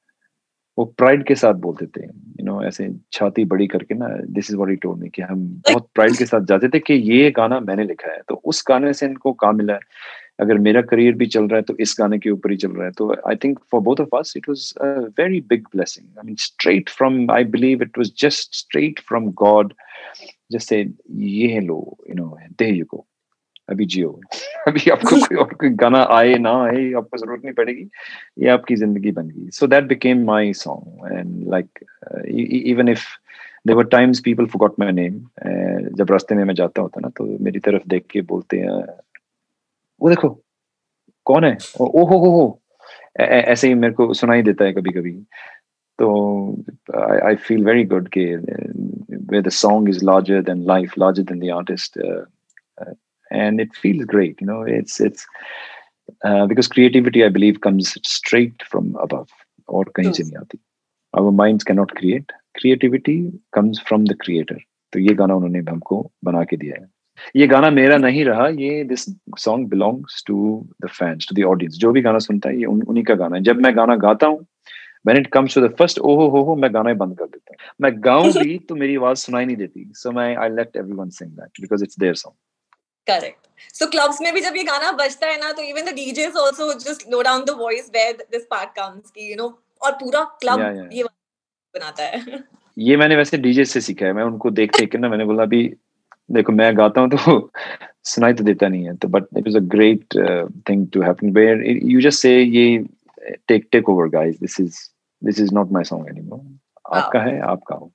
वो 0.78 0.86
प्राइड 0.98 1.24
के 1.28 1.36
साथ 1.36 1.54
बोलते 1.64 1.86
थे 1.86 2.06
यू 2.06 2.46
नो 2.46 2.62
ऐसे 2.64 2.90
छाती 3.14 3.44
बड़ी 3.46 3.68
करके 3.68 3.96
ना 3.96 4.08
this 4.36 4.50
is 4.52 4.58
what 4.58 4.70
he 4.70 4.76
told 4.76 5.02
me 5.02 5.10
कि 5.16 5.22
हम 5.22 5.46
बहुत 5.70 5.88
प्राइड 5.96 6.18
के 6.18 6.26
साथ 6.26 6.46
जाते 6.50 6.70
थे 6.70 6.80
कि 6.80 6.94
ये 6.94 7.30
गाना 7.32 7.60
मैंने 7.60 7.84
लिखा 7.84 8.12
है। 8.12 8.22
तो 8.30 8.36
उस 8.46 8.64
गाने 8.68 8.94
से 8.94 9.06
इनको 9.06 9.34
काम 9.44 9.58
मिला 9.58 9.74
है। 9.74 9.80
अगर 10.40 10.58
मेरा 10.58 10.82
करियर 10.82 11.14
भी 11.16 11.26
चल 11.26 11.48
रहा 11.48 11.56
है 11.56 11.62
तो 11.64 11.76
इस 11.80 11.96
गाने 12.00 12.18
के 12.20 12.30
ऊपर 12.30 12.52
ही 12.52 12.58
चल 12.58 12.72
रहा 12.72 12.86
है। 12.86 12.92
तो 12.92 13.12
I 13.30 13.36
think 13.44 13.60
for 13.72 13.82
both 13.82 14.02
of 14.02 14.16
us 14.20 14.34
it 14.38 14.50
was 14.50 14.74
a 14.82 14.86
very 15.20 15.42
big 15.50 15.68
blessing 15.74 16.08
I 16.18 16.26
mean 16.26 16.36
straight 16.40 16.90
from 16.90 17.30
I 17.32 17.44
believe 17.56 17.84
it 17.84 17.98
was 17.98 18.12
just 18.22 18.56
straight 18.56 19.00
from 19.08 19.32
God 19.44 19.74
just 20.52 20.70
say 20.70 20.82
ये 21.28 21.60
लो 21.60 21.80
you 22.10 22.16
know 22.16 22.38
there 22.60 22.74
you 22.76 22.86
go 22.92 23.06
अभी 23.70 23.86
जियो 23.86 24.20
अभी 24.68 24.90
आपको 24.92 25.16
कोई 25.20 25.38
और 25.38 25.54
कोई 25.54 25.70
गाना 25.70 26.04
आए 26.12 26.36
ना 26.40 26.52
आए 26.64 26.92
आपको 26.98 27.18
ज़रूरत 27.18 27.42
नहीं 27.44 27.54
पड़ेगी। 27.54 27.88
ये 28.40 28.50
आपकी 28.50 28.76
ज़िंदगी 28.76 29.12
बन 29.12 29.28
गई। 29.30 29.50
So 29.50 29.68
that 29.68 29.84
became 29.84 30.24
my 30.26 30.54
song 30.54 31.18
and 31.20 31.50
like 31.50 31.80
even 32.72 32.90
if 32.90 33.06
there 33.68 33.76
were 33.76 33.86
times 33.86 34.20
people 34.20 34.46
forgot 34.46 34.80
my 34.80 34.92
name 34.92 35.20
जब 35.98 36.12
रास्ते 36.12 36.36
में 36.36 36.44
मैं 36.44 36.56
जाता 36.56 36.82
होता 36.82 37.02
ना 37.02 37.10
तो 37.18 37.26
मेरी 37.44 37.60
तरफ़ 37.60 37.88
देख 37.88 38.06
के 38.12 38.22
बोलते 38.22 38.60
हैं 38.60 38.82
वो 40.02 40.10
देखो 40.10 40.30
कौन 41.26 41.46
है? 41.46 41.58
ओ 41.80 42.06
हो 42.06 42.18
हो 42.18 42.30
हो। 42.30 42.60
ऐसे 43.20 43.68
ही 43.68 43.74
मेरे 43.74 43.94
को 43.94 44.14
सुनाई 44.14 44.42
देता 44.42 44.66
है 44.66 44.74
कभी 44.74 44.92
कभी 44.92 45.12
तो 46.00 46.64
आई 47.28 47.36
फील 47.36 47.66
वेरी 47.66 47.84
गुड 47.84 48.08
के 48.18 48.26
song 49.56 49.88
is 49.88 50.00
larger 50.04 50.42
than 50.48 50.60
life 50.66 50.94
larger 50.98 51.24
than 51.30 51.40
the 51.40 51.50
artist 51.52 51.98
uh, 51.98 52.22
uh, 52.82 52.94
and 53.34 53.64
it 53.66 53.76
feels 53.76 54.06
great 54.14 54.42
you 54.42 54.48
know 54.48 54.62
it's 54.78 55.00
it's 55.00 55.26
uh, 56.28 56.46
because 56.52 56.68
creativity 56.68 57.24
i 57.26 57.30
believe 57.38 57.62
comes 57.68 57.94
straight 58.14 58.68
from 58.72 58.96
above 59.08 59.30
or 59.68 59.84
kahin 59.98 60.16
se 60.20 60.26
nahi 60.30 60.42
aati 60.44 60.60
our 61.14 61.34
minds 61.42 61.68
cannot 61.70 61.96
create 62.02 62.38
creativity 62.56 63.18
comes 63.58 63.84
from 63.90 64.12
the 64.12 64.18
creator 64.26 64.60
तो 64.94 65.00
ये 65.00 65.14
गाना 65.20 65.36
उन्होंने 65.36 65.60
हमको 65.70 65.98
बना 66.26 66.44
के 66.50 66.58
दिया 66.58 66.76
है 66.80 66.88
ये 67.36 67.46
गाना 67.48 67.70
मेरा 67.78 67.98
नहीं 67.98 68.24
रहा 68.26 68.48
ये 68.48 68.84
this 68.92 69.06
song 69.40 69.70
belongs 69.70 70.24
to 70.28 70.36
the 70.84 70.90
fans 70.98 71.28
to 71.30 71.36
the 71.36 71.46
audience 71.52 71.78
जो 71.84 71.92
भी 71.92 72.02
गाना 72.02 72.20
सुनता 72.26 72.50
है 72.50 72.60
ये 72.60 72.66
उन, 72.66 72.82
उन्हीं 72.82 73.04
का 73.04 73.16
गाना 73.22 73.36
है 73.36 73.44
जब 73.44 73.62
मैं 73.66 73.76
गाना 73.78 73.96
गाता 74.06 74.28
हूँ 74.28 74.46
when 75.06 75.18
it 75.18 75.30
comes 75.32 75.54
to 75.54 75.62
the 75.62 75.70
first 75.80 76.00
ओहो 76.00 76.28
हो 76.30 76.42
हो 76.44 76.56
मैं 76.56 76.74
गाना 76.74 76.90
ही 76.90 76.96
बंद 76.96 77.18
कर 77.20 77.26
देता 77.26 77.54
हूँ 77.54 77.74
मैं 77.82 77.92
गाऊं 78.04 78.32
भी 78.34 78.58
तो 78.70 78.76
मेरी 78.76 78.96
आवाज़ 78.96 79.18
सुनाई 79.20 79.46
नहीं 79.46 79.58
देती 79.58 79.92
सो 79.96 80.12
मैं 80.12 80.36
I 80.36 80.50
let 80.50 80.78
everyone 80.78 81.10
sing 81.18 81.32
that 81.32 81.62
because 81.62 81.84
it's 81.84 82.00
their 82.00 82.16
song 82.16 82.36
correct 83.08 83.74
so 83.74 83.86
clubs 83.88 84.22
में 84.22 84.34
भी 84.34 84.42
जब 84.42 84.56
ये 84.56 84.64
गाना 84.64 84.92
बजता 84.92 85.28
है 85.28 85.40
ना 85.40 85.52
तो 85.52 85.62
even 85.64 85.86
the 85.86 85.94
DJs 85.96 86.36
also 86.38 86.74
just 86.80 87.10
low 87.12 87.22
down 87.22 87.44
the 87.46 87.56
voice 87.60 87.90
where 87.94 88.26
this 88.32 88.46
part 88.52 88.70
comes 88.70 89.12
की 89.12 89.30
यू 89.30 89.36
नो 89.36 89.48
और 89.82 89.92
पूरा 89.92 90.24
क्लब 90.42 90.60
yeah, 90.60 90.74
yeah. 90.74 90.94
ये 90.94 91.04
बनाता 91.04 92.04
है। 92.04 92.44
ये 92.78 92.98
मैंने 92.98 93.16
वैसे 93.16 93.38
डीजे 93.38 93.66
से 93.66 93.82
सीखा 93.82 94.06
है। 94.06 94.14
मैं 94.14 94.24
उनको 94.24 94.50
देख 94.52 94.78
देख 94.78 94.92
के 94.92 94.98
ना 94.98 95.10
मैंने 95.10 95.26
बोला 95.26 95.44
अभी 95.44 95.64
देखो 96.32 96.52
मैं 96.52 96.78
गाता 96.78 97.02
हूँ 97.02 97.10
तो 97.10 97.52
सुनाई 98.04 98.34
तो 98.34 98.44
देता 98.44 98.68
नहीं 98.68 98.86
है। 98.86 98.96
तो 98.96 99.08
but 99.08 99.26
it 99.38 99.48
was 99.48 99.56
a 99.56 99.66
great 99.76 100.16
thing 100.70 100.88
to 100.94 101.02
happen 101.02 101.32
where 101.32 101.64
you 101.84 102.02
just 102.02 102.22
say 102.22 102.32
ये 102.42 102.78
take 103.48 103.68
take 103.72 103.90
over 103.90 104.08
guys 104.10 104.40
this 104.40 104.60
is 104.60 104.80
this 105.22 105.40
is 105.40 105.54
not 105.54 105.72
my 105.72 105.84
song 105.84 106.08
anymore 106.10 106.98
आपका 106.98 107.20
है 107.20 107.40
आपका 107.42 107.76
हो। 107.76 107.92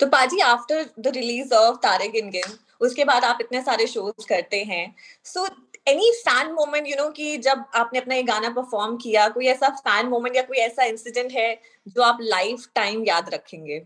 तो 0.00 0.06
paaji 0.06 0.40
after 0.40 0.84
the 0.98 1.12
release 1.14 1.54
of 1.54 1.76
तारे 1.76 2.08
गिन 2.08 2.30
गिन 2.30 2.56
उसके 2.82 3.04
बाद 3.04 3.24
आप 3.24 3.38
इतने 3.40 3.62
सारे 3.62 3.86
शोज़ 3.86 4.26
करते 4.28 4.62
हैं। 4.64 4.94
So 5.24 5.46
any 5.88 6.10
fan 6.16 6.52
moment 6.52 6.86
you 6.88 6.96
know 6.96 7.08
कि 7.10 7.36
जब 7.38 7.64
आपने 7.74 7.98
अपना 7.98 8.14
ये 8.14 8.22
गाना 8.22 8.48
परफॉर्म 8.48 8.96
किया, 8.96 9.28
कोई 9.28 9.46
ऐसा 9.46 9.68
फ़ैन 9.68 10.06
मोमेंट 10.06 10.36
या 10.36 10.42
कोई 10.42 10.58
ऐसा 10.58 10.84
इंसिडेंट 10.84 11.32
है 11.32 11.54
जो 11.88 12.02
आप 12.02 12.18
लाइफ 12.20 12.66
टाइम 12.74 13.04
याद 13.04 13.30
रखेंगे? 13.34 13.82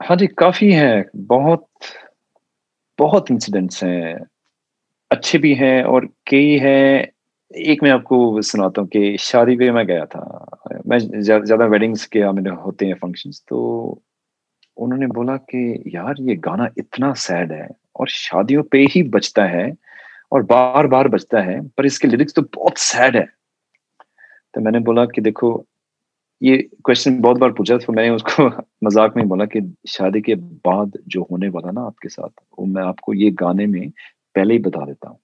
हाँ 0.00 0.16
जी, 0.16 0.26
काफ़ी 0.26 0.72
है। 0.72 1.04
बहुत 1.16 1.66
बहुत 2.98 3.30
इंसिडेंट्स 3.30 3.82
हैं। 3.84 4.14
अच्छे 5.10 5.38
भी 5.38 5.54
हैं 5.54 5.82
और 5.84 6.06
कई 6.30 6.58
हैं। 6.58 7.08
एक 7.56 7.82
मैं 7.82 7.90
आपको 7.90 8.42
सुनाता 8.42 8.80
हूँ 8.80 8.88
कि 8.88 9.16
शादी 9.20 9.56
पे 9.56 9.70
मैं 9.70 9.86
गया 9.86 10.04
था। 10.06 10.46
मैं 10.86 10.98
ज़्यादा 11.22 11.64
वेडिंग्स 11.66 12.04
के 12.06 12.32
मेरे 12.32 12.50
होते 12.50 12.86
हैं 12.86 12.94
फ़ंक्शंस 12.94 13.42
तो 13.48 13.58
उन्होंने 14.76 15.06
बोला 15.06 15.36
कि, 15.36 15.82
यार, 15.86 16.14
ये 16.20 16.36
गाना 16.36 16.68
इतना 16.78 17.12
सैड 17.14 17.52
है। 17.52 17.68
और 18.00 18.08
शादियों 18.08 18.62
पे 18.62 18.78
ही 18.78 19.02
बचता 19.02 19.44
है 19.44 19.74
और 20.32 20.42
बार 20.42 20.86
बार 20.86 21.08
बचता 21.08 21.40
है, 21.40 21.68
पर 21.68 21.86
इसके 21.86 22.08
लिरिक्स 22.08 22.34
तो 22.34 22.42
बहुत 22.42 22.78
सैड 22.78 23.16
है। 23.16 23.26
तो 24.54 24.60
मैंने 24.60 24.78
बोला 24.78 25.04
कि 25.04 25.20
देखो, 25.20 25.66
ये 26.42 26.56
क्वेश्चन 26.56 27.20
बहुत 27.20 27.38
बार 27.38 27.52
पूछा 27.52 27.78
तो 27.78 27.92
मैंने 27.92 28.10
उसको 28.10 28.46
मज़ाक 28.84 29.16
में 29.16 29.28
बोला 29.28 29.44
कि 29.44 29.76
शादी 29.88 30.20
के 30.20 30.34
बाद 30.34 30.98
जो 31.08 31.28
होने 31.30 31.48
वाला 31.48 31.70
ना 31.70 31.80
आपके 31.80 32.08
साथ, 32.08 32.28
वो 32.58 32.66
मैं 32.66 32.82
आपको 32.82 33.14
ये 33.14 33.30
गाने 33.30 33.66
में 33.66 33.90
पहले 34.34 34.54
ही 34.54 34.60
बता 34.60 34.86
देता 34.86 35.08
हूँ। 35.08 35.18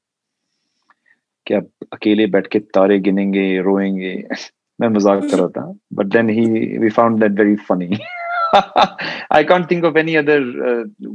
कि 1.46 1.54
आप 1.54 1.66
अकेले 1.92 2.26
बैठ 2.26 2.46
के 2.46 2.58
तारे 2.58 2.98
गिनेंगे, 2.98 3.60
रोएँगे। 3.60 4.28
मैं 4.80 4.88
मज़ाक 4.88 5.22
कर 5.22 5.38
रहा 5.38 5.48
था 5.48 5.74
but 5.92 6.06
then 6.06 6.30
he 6.30 6.78
we 6.78 6.90
found 6.90 7.20
that 7.20 7.32
very 7.32 7.56
funny 7.56 7.98
I 9.32 9.44
can't 9.44 9.70
think 9.70 9.84
of 9.84 9.98
any 9.98 10.14
other 10.14 10.40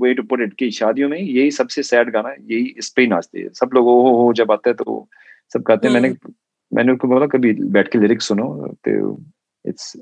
way 0.02 0.14
to 0.14 0.24
put 0.24 0.42
it 0.42 0.54
कि 0.54 0.72
शादियों 0.72 1.10
में 1.10 1.20
यही 1.20 1.52
सबसे 1.52 1.84
सैड 1.84 2.12
गाना 2.14 2.30
यही 2.30 2.76
इस 2.78 2.90
पे 2.90 3.02
ही 3.02 3.08
नाचते 3.08 3.40
हैं। 3.40 3.50
सब 3.54 3.70
लोग 3.74 3.88
ओ 3.88 4.00
हो 4.18 4.34
जब 4.34 4.52
आते 4.52 4.70
हैं 4.70 4.78
तो 4.84 5.08
सब 5.54 5.64
कहते 5.64 5.88
हैं 5.88 5.94
मैंने 5.94 6.08
हम्म। 6.08 6.34
मैंने 6.76 6.92
उनको 6.92 7.08
बोला 7.08 7.26
कभी 7.28 7.54
बैठ 7.54 7.92
के 7.92 8.00
लिरिक्स 8.00 8.28
सुनो। 8.28 8.76
तो 8.88 9.24
it's 9.66 9.98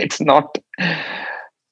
it's 0.00 0.20
not 0.20 0.58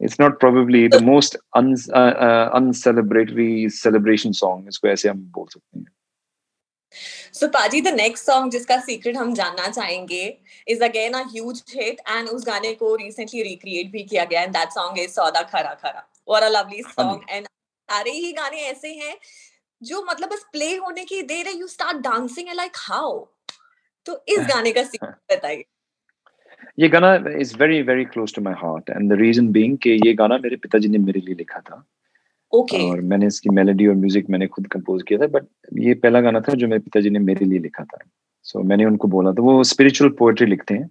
it's 0.00 0.18
not 0.18 0.38
probably 0.40 0.88
the 0.88 1.00
most 1.00 1.36
un, 1.58 1.68
uh, 1.92 2.14
uh, 2.26 2.50
uncelebratory 2.58 3.70
celebration 3.76 4.34
song 4.40 4.66
इसको 4.68 4.88
ऐसे 4.88 5.08
हम 5.08 5.18
बोल 5.36 5.46
सकते 5.50 5.78
हैं। 5.78 5.86
So 7.32 7.48
Paji, 7.48 7.82
the 7.84 7.92
next 7.92 8.28
song 8.28 8.50
जिसका 8.50 8.76
secret 8.84 9.16
हम 9.16 9.34
जानना 9.34 9.68
चाहेंगे 9.68 10.36
is 10.66 10.80
again 10.80 11.14
a 11.14 11.24
huge 11.34 11.62
hit 11.74 12.00
and 12.14 12.28
उस 12.28 12.46
गाने 12.46 12.72
को 12.82 12.96
recently 12.98 13.44
recreate 13.48 13.90
भी 13.92 14.02
किया 14.04 14.24
गया 14.24 14.44
and 14.46 14.54
that 14.54 14.72
song 14.78 14.98
is 14.98 15.14
सौदा 15.14 15.42
खरा 15.52 15.74
खरा। 15.82 16.02
What 16.32 16.42
a 16.42 16.50
lovely 16.50 16.82
song 16.94 17.20
and 17.36 17.46
सारे 17.88 18.10
ही 18.10 18.32
गाने 18.32 18.62
ऐसे 18.70 18.88
हैं 18.94 19.16
जो 19.82 20.02
मतलब 20.10 20.28
बस 20.28 20.44
प्ले 20.52 20.74
होने 20.76 21.04
की 21.04 21.22
देर 21.22 21.46
है। 21.46 21.58
You 21.58 21.66
start 21.66 21.98
dancing 22.04 22.48
like 22.54 22.76
how 22.76 23.18
तो 24.06 24.24
इस 24.28 24.40
गाने 24.48 24.72
का 24.72 24.82
सीक्रेट 24.82 25.14
बताइए। 25.32 25.64
ये 26.78 26.88
गाना 26.88 27.14
is 27.40 27.56
very 27.58 27.80
very 27.82 28.04
close 28.04 28.34
to 28.34 28.42
my 28.42 28.54
heart 28.58 28.90
and 28.90 29.12
the 29.12 29.18
reason 29.20 29.48
being 29.52 29.76
कि 29.82 29.90
ये 30.06 30.12
गाना 30.14 30.38
मेरे 30.38 30.56
पिताजी 30.56 30.88
ने 30.88 30.98
मेरे 30.98 31.20
लिए 31.20 31.34
लिखा 31.34 31.60
था। 31.60 31.84
Okay. 32.52 32.90
और 32.90 33.00
मैंने 33.00 33.26
इसकी 33.26 33.50
मेलोडी 33.50 33.86
और 33.86 33.94
म्यूज़िक 33.94 34.30
मैंने 34.30 34.46
खुद 34.46 34.66
कंपोज 34.66 35.02
किया 35.08 35.18
था 35.18 35.26
बट 35.26 35.46
ये 35.78 35.94
पहला 35.94 36.20
गाना 36.20 36.40
था 36.40 36.54
जो 36.54 36.68
मेरे 36.68 36.80
पिताजी 36.80 37.10
ने 37.10 37.18
मेरे 37.18 37.46
लिए 37.46 37.58
लिखा 37.58 37.84
था। 37.84 37.98
सो 38.42 38.58
so, 38.58 38.64
मैंने 38.66 38.84
उनको 38.84 39.08
बोला 39.08 39.32
था 39.32 39.42
वो 39.42 39.64
स्पिरिचुअल 39.64 40.10
पोएट्री 40.18 40.46
लिखते 40.46 40.74
हैं। 40.74 40.90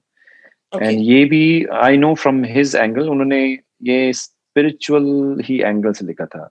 And 0.73 0.83
okay. 0.83 0.99
ये 0.99 1.25
भी 1.25 1.65
I 1.65 1.97
know 1.97 2.13
from 2.15 2.43
his 2.43 2.75
angle 2.75 3.09
उन्होंने 3.09 3.41
ये 3.83 4.13
स्पिरिचुअल 4.13 5.39
ही 5.45 5.59
एंगल 5.61 5.91
से 5.93 6.05
लिखा 6.05 6.25
था 6.25 6.49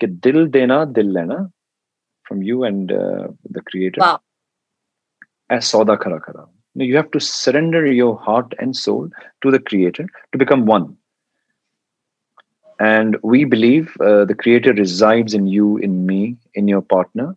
कि 0.00 0.06
दिल 0.06 0.46
देना 0.46 0.84
दिल 0.84 1.12
लेना 1.14 1.36
from 2.26 2.42
you 2.42 2.64
and 2.64 2.92
the 3.52 3.62
creator 3.66 4.18
as 5.54 5.62
सौदा 5.62 5.94
खरा 5.94 6.18
खरा 6.18 6.48
you 6.76 6.96
have 6.96 7.10
to 7.12 7.18
surrender 7.18 7.80
your 7.86 8.12
heart 8.26 8.54
and 8.62 8.76
soul 8.76 9.08
to 9.44 9.50
the 9.54 9.58
creator 9.70 10.04
to 10.32 10.38
become 10.42 10.62
one 10.66 10.86
and 12.78 13.16
we 13.22 13.44
believe 13.44 13.96
uh, 14.00 14.24
the 14.24 14.34
creator 14.34 14.72
resides 14.72 15.34
in 15.34 15.46
you 15.46 15.76
in 15.78 16.06
me 16.06 16.36
in 16.54 16.68
your 16.68 16.82
partner. 16.82 17.36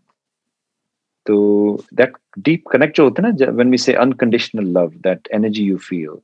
So 1.28 1.84
that 1.94 2.12
deep 2.42 2.66
connect 2.70 3.00
when 3.00 3.70
we 3.70 3.78
say 3.78 3.96
unconditional 3.96 4.66
love 4.66 4.94
that 5.02 5.28
energy 5.32 5.64
you 5.64 5.80
feel 5.80 6.22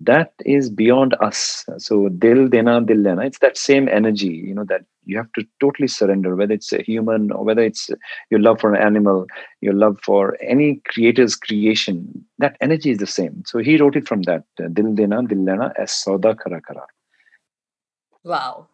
that 0.00 0.32
is 0.44 0.68
beyond 0.68 1.16
us. 1.20 1.64
So 1.78 2.08
dil 2.08 2.48
dena 2.48 2.80
dil 2.80 2.98
lena 2.98 3.24
it's 3.24 3.38
that 3.38 3.56
same 3.56 3.88
energy 3.88 4.28
you 4.28 4.54
know 4.54 4.64
that 4.64 4.82
you 5.04 5.16
have 5.16 5.32
to 5.32 5.46
totally 5.60 5.88
surrender 5.88 6.34
whether 6.36 6.54
it's 6.54 6.72
a 6.72 6.82
human 6.82 7.30
or 7.30 7.44
whether 7.44 7.62
it's 7.62 7.90
your 8.30 8.40
love 8.40 8.60
for 8.60 8.74
an 8.74 8.82
animal 8.82 9.26
your 9.60 9.72
love 9.72 9.98
for 10.04 10.36
any 10.42 10.80
creator's 10.86 11.34
creation 11.34 12.24
that 12.38 12.56
energy 12.60 12.90
is 12.90 12.98
the 12.98 13.06
same. 13.06 13.42
So 13.46 13.58
he 13.58 13.78
wrote 13.78 13.96
it 13.96 14.06
from 14.06 14.22
that 14.22 14.44
dil 14.72 14.94
dena 14.94 15.22
dil 15.22 15.44
lena 15.44 15.72
as 15.78 15.90
sauda 15.90 16.38
kara 16.38 16.60
kara 16.60 16.86
wow 18.32 18.66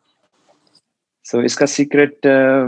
so 1.26 1.44
iska 1.50 1.70
secret 1.76 2.32
uh, 2.36 2.64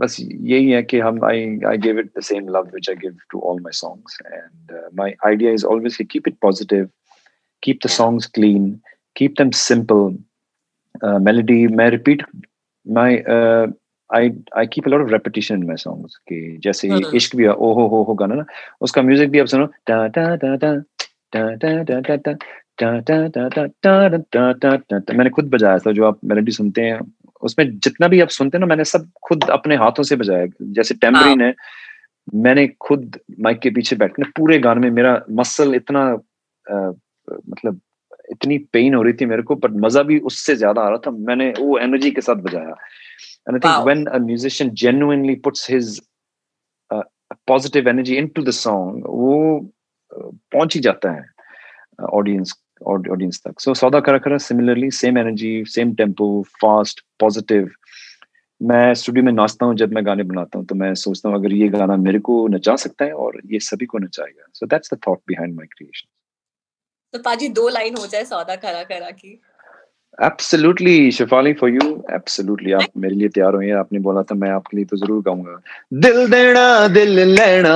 बस 0.00 0.16
यही 0.20 0.70
है 0.70 0.82
कि 0.82 0.98
हम 1.00 1.24
I 1.24 1.38
I 1.68 1.78
give 1.84 1.98
it 1.98 2.10
the 2.18 2.22
same 2.24 2.48
love 2.56 2.66
which 2.72 2.88
I 2.90 2.96
give 2.96 3.16
to 3.30 3.40
all 3.50 3.60
my 3.62 3.72
songs 3.74 4.18
and 4.26 4.72
my 4.98 5.14
idea 5.26 5.52
is 5.52 5.64
always 5.66 5.98
to 5.98 6.04
keep 6.10 6.28
it 6.28 6.36
positive 6.42 6.86
keep 7.62 7.80
the 7.82 7.88
songs 7.88 8.26
clean, 8.26 8.80
keep 9.16 9.36
them 9.36 9.52
simple. 9.52 10.16
Uh, 11.02 11.18
melody, 11.18 11.66
may 11.68 11.90
repeat 11.90 12.22
my. 12.86 13.20
Uh, 13.22 13.68
I 14.10 14.32
I 14.54 14.66
keep 14.66 14.86
a 14.86 14.88
lot 14.88 15.02
of 15.02 15.10
repetition 15.10 15.60
in 15.60 15.66
my 15.68 15.76
songs. 15.76 16.14
कि 16.28 16.58
जैसे 16.64 16.88
इश्क 17.16 17.36
भी 17.36 17.46
ओ 17.46 17.72
हो 17.74 17.86
हो 17.88 18.02
हो 18.04 18.14
गाना 18.20 18.34
ना 18.34 18.44
उसका 18.82 19.02
म्यूज़िक 19.02 19.30
भी 19.30 19.38
आप 19.40 19.46
सुनो 19.46 19.66
टा 19.86 20.06
टा 20.16 20.24
टा 20.36 20.54
टा 20.56 20.72
टा 21.32 21.82
टा 21.82 22.00
टा 22.00 22.16
टा 22.16 22.32
मैंने 25.12 25.30
खुद 25.30 25.50
बजाया 25.50 25.78
था 25.78 25.92
जो 25.92 26.06
आप 26.06 26.18
मेलोडी 26.24 26.52
सुनते 26.52 26.82
हैं 26.82 27.00
उसमें 27.42 27.78
जितना 27.78 28.08
भी 28.08 28.20
आप 28.20 28.28
सुनते 28.28 28.58
हैं 28.58 28.60
ना 28.60 28.66
मैंने 28.66 28.84
सब 28.84 29.10
खुद 29.22 29.44
अपने 29.50 29.76
हाथों 29.76 30.02
से 30.02 30.16
बजाया 30.16 30.46
जैसे 30.62 30.94
टेम्बरिन 30.94 31.42
है 31.42 31.54
मैंने 32.34 32.68
खुद 32.68 33.18
माइक 33.40 33.58
के 33.58 33.70
पीछे 33.70 33.96
बैठ 33.96 34.12
पूरे 34.36 34.58
गाने 34.58 34.80
में 34.80 34.90
मेरा 34.90 35.24
मसल 35.30 35.74
इतना 35.74 36.22
मतलब 36.66 37.80
इतनी 38.30 38.58
पेन 38.58 38.94
हो 38.94 39.02
रही 39.02 39.12
थी 39.12 39.26
मेरे 39.26 39.42
को 39.42 39.54
पर 39.54 39.70
मज़ा 39.70 40.02
भी 40.02 40.18
उससे 40.18 40.56
ज़्यादा 40.56 40.82
आ 40.82 40.88
रहा 40.88 40.98
था 40.98 41.10
मैंने 41.10 41.52
वो 41.60 41.78
एनर्जी 41.78 42.10
के 42.10 42.20
साथ 42.20 42.34
बजाया 42.34 42.74
and 43.48 43.54
I 43.54 43.58
think 43.58 43.84
when 43.84 44.04
a 44.06 44.18
musician 44.18 44.70
genuinely 44.70 45.34
puts 45.34 45.70
his 45.70 46.00
positive 46.90 47.88
energy 47.88 48.16
into 48.16 48.42
the 48.42 48.50
song 48.50 49.04
वो 49.06 49.70
पहुँच 50.12 50.74
ही 50.74 50.80
जाता 50.80 51.12
है 51.12 51.24
ऑडियंस 52.08 52.52
तक. 52.80 53.60
सो 53.60 53.74
सौदा 53.74 54.00
करा 54.00 54.18
करा 54.18 54.38
similarly 54.40 54.90
same 54.92 55.18
energy 55.18 55.64
same 55.68 55.94
tempo 55.94 56.30
fast 56.62 57.04
positive 57.20 57.70
मैं 58.60 58.94
स्टूडियो 58.94 59.24
में 59.24 59.32
नाचता 59.32 59.66
हूँ 59.66 59.74
जब 59.76 59.92
मैं 59.94 60.04
गाने 60.06 60.22
बनाता 60.24 60.58
हूँ 60.58 60.66
तो 60.66 60.74
मैं 60.74 60.94
सोचता 60.96 61.28
हूँ 61.28 61.36
अगर 61.36 61.52
ये 61.54 61.68
गाना 61.70 61.96
मेरे 61.98 62.18
को 62.20 62.46
नचा 62.48 62.76
सकता 62.76 63.04
है 63.04 63.12
और 63.14 63.40
ये 63.52 63.58
सभी 63.62 63.86
को 63.86 63.98
नचाएगा। 63.98 64.46
So 64.52 64.66
that's 64.66 64.94
the 64.94 64.98
thought 65.06 65.18
behind 65.28 65.54
my 65.56 65.66
creation 65.66 66.08
तो 67.14 67.18
पाजी 67.22 67.48
दो 67.50 67.68
लाइन 67.68 67.96
हो 67.98 68.06
जाए 68.06 68.24
सौदा 68.24 68.56
करा 68.56 68.82
करा 68.84 69.10
की। 69.10 69.40
Absolutely 70.18 71.10
Shefali 71.12 71.52
for 71.54 71.70
you 71.70 71.92
absolutely 72.14 72.72
आप 72.72 72.96
मेरे 72.96 73.14
लिए 73.14 73.28
तैयार 73.28 73.54
हुए 73.54 73.70
आपने 73.80 73.98
बोला 74.00 74.22
था 74.22 74.34
मैं 74.36 74.50
आपके 74.50 74.76
लिए 74.76 74.86
तो 74.86 74.96
ज़रूर 74.96 75.22
गाऊँगा। 75.24 75.60
दिल 76.00 76.26
देना 76.30 76.88
दिल 76.88 77.18
लेना। 77.30 77.74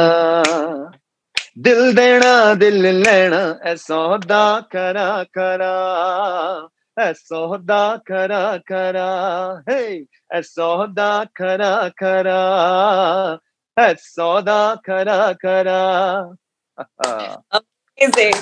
दिल 1.59 1.97
देना, 1.97 2.54
दिल 2.54 2.87
लेना, 2.87 3.59
ऐ 3.64 3.76
सौदा 3.76 4.61
करा 4.61 5.25
करा। 5.25 6.68
ऐ 6.99 7.12
सौदा 7.12 7.97
करा 7.97 8.56
करा। 8.56 9.62
हे, 9.71 10.06
ऐ 10.32 10.42
सौदा 10.42 11.25
करा 11.25 11.88
करा। 11.88 13.38
ऐ 13.78 13.94
सौदा 13.94 14.75
करा 14.75 15.32
करा। 15.32 16.32
Amazing. 17.54 18.37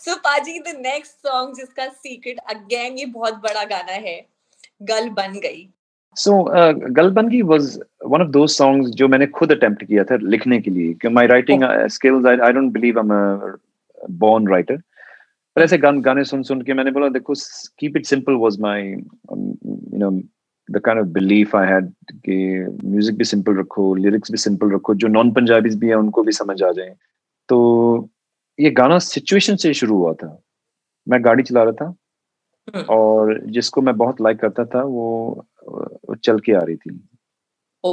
सो 0.00 0.16
पाजी 0.16 0.58
द 0.58 0.68
नेक्स्ट 0.68 1.12
सॉन्ग 1.12 1.56
जिसका 1.56 1.88
सीक्रेट 1.88 2.38
अगेन 2.38 2.98
ये 2.98 3.06
बहुत 3.06 3.34
बड़ा 3.34 3.64
गाना 3.64 3.92
है, 3.92 4.26
गल 4.82 5.08
बन 5.08 5.32
गई। 5.32 5.68
सो 6.16 6.42
गल 6.96 7.10
बन 7.10 7.28
गई 7.28 7.40
was 7.42 7.78
one 8.06 8.22
of 8.22 8.28
those 8.30 8.56
songs 8.58 8.90
जो 8.98 9.08
मैंने 9.08 9.26
खुद 9.38 9.52
अटेम्प्ट 9.52 9.84
किया 9.84 10.04
था 10.04 10.16
लिखने 10.22 10.60
के 10.60 10.70
लिए। 10.70 10.92
कि 10.92 11.08
my 11.08 11.26
writing 11.26 11.62
skills 11.92 12.26
I 12.26 12.52
don't 12.52 12.72
believe 12.72 12.98
I 12.98 13.04
am 13.04 13.56
born 14.18 14.48
writer 14.48 14.76
पर 15.56 15.62
ऐसे 15.62 15.78
गान 15.78 16.00
गाने 16.02 16.24
सुन 16.24 16.42
सुन 16.42 16.62
के 16.62 16.74
मैंने 16.74 16.90
बोला 16.90 17.08
देखो 17.08 17.34
keep 17.78 17.96
it 17.96 18.06
simple 18.06 18.34
was 18.40 18.58
my 18.60 18.82
you 18.90 19.98
know 19.98 20.10
the 20.68 20.80
kind 20.84 21.00
of 21.00 21.06
belief 21.08 21.54
I 21.56 21.66
had 21.68 21.90
कि 22.14 22.36
म्यूज़िक 22.84 23.16
भी 23.18 23.24
सिंपल 23.24 23.58
रखो 23.58 23.94
लिरिक्स 23.94 24.30
भी 24.30 24.38
सिंपल 24.38 24.74
रखो 24.74 24.94
जो 24.94 25.08
नॉन 25.08 25.32
पंजाबीज 25.32 25.78
भी 25.78 25.88
है 25.88 25.94
उनको 25.94 26.22
भी 26.22 26.32
समझ 26.32 26.62
आ 26.62 26.72
जाए। 26.72 26.94
तो 27.48 28.08
ये 28.58 28.70
गाना 28.70 28.98
सिचुएशन 28.98 29.56
से 29.56 29.72
शुरू 29.74 29.96
हुआ 29.96 30.12
था। 30.12 30.38
मैं 31.06 31.24
गाड़ी 31.24 31.42
चला 31.42 31.62
रहा 31.62 31.72
था 31.72 31.94
हम्म। 32.68 32.84
और 32.90 33.40
जिसको 33.46 33.82
मैं 33.82 33.96
बहुत 33.96 34.20
लाइक 34.20 34.38
करता 34.38 34.64
था 34.64 34.82
वो 34.82 35.46
चल 36.18 36.38
के 36.40 36.52
आ 36.52 36.60
रही 36.60 36.76
थी। 36.76 36.92
ओ 37.84 37.92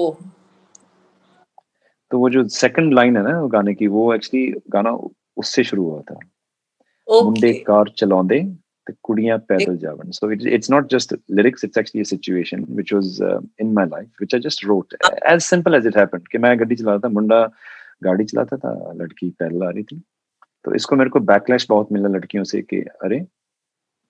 तो 2.12 2.20
वो 2.20 2.30
जो 2.30 2.48
सेकंड 2.56 2.94
लाइन 2.94 3.18
है 3.18 3.24
ना 3.24 3.42
गाने 3.50 3.74
की 3.74 3.88
वो 3.89 4.13
एक्चुअली 4.13 4.46
गाना 4.72 4.92
उससे 5.38 5.63
शुरू 5.63 5.84
हुआ 5.84 6.01
था। 6.01 6.20
मुंडे 7.08 7.53
कार 7.70 7.89
चलाਉਂਦੇ 7.98 8.39
ਤੇ 8.88 8.94
कुड़ियाँ 9.01 9.38
पैदल 9.50 9.77
जावन। 9.77 10.12
So 10.12 10.32
it's 10.32 10.46
it's 10.48 10.70
not 10.72 10.88
just 10.89 11.13
lyrics 11.38 11.63
it's 11.63 11.77
actually 11.77 12.01
a 12.01 12.06
situation 12.06 12.65
which 12.75 12.94
was 12.94 13.20
in 13.62 13.74
my 13.74 13.88
life 13.89 14.10
which 14.22 14.36
I 14.36 14.42
just 14.42 14.65
wrote 14.65 14.96
as 15.32 15.50
simple 15.50 15.75
as 15.75 15.86
it 15.86 15.98
happened 15.98 16.27
ਕਿ 16.32 16.38
मैं 16.46 16.51
गाड़ी 16.62 16.77
चला 16.82 16.98
था 17.06 17.10
मुंडा 17.18 17.39
गाड़ी 18.08 18.25
चलाता 18.32 18.58
था 18.58 18.74
लड़की 19.01 19.30
पैदल 19.42 19.63
आ 19.63 19.70
रही 19.70 19.84
थी। 19.84 19.98
तो 20.65 20.74
इसको 20.75 20.96
मेरे 20.96 21.10
को 21.10 21.20
बैकलैश 21.30 21.65
बहुत 21.70 21.92
मिला 21.92 22.10
लड़कियों 22.10 22.44
से 22.50 22.62
कि 22.63 22.80
अरे 23.08 23.20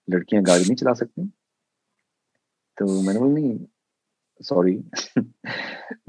लड़कियाँ 0.08 0.44
गाड़ी 0.44 0.64
नहीं 0.64 0.76
चला 0.76 0.94
सकती? 0.96 1.26
तो 2.78 3.02
मैंने 3.02 3.20
बोला 3.20 3.34
नहीं 3.34 3.60
सॉरी 4.42 4.84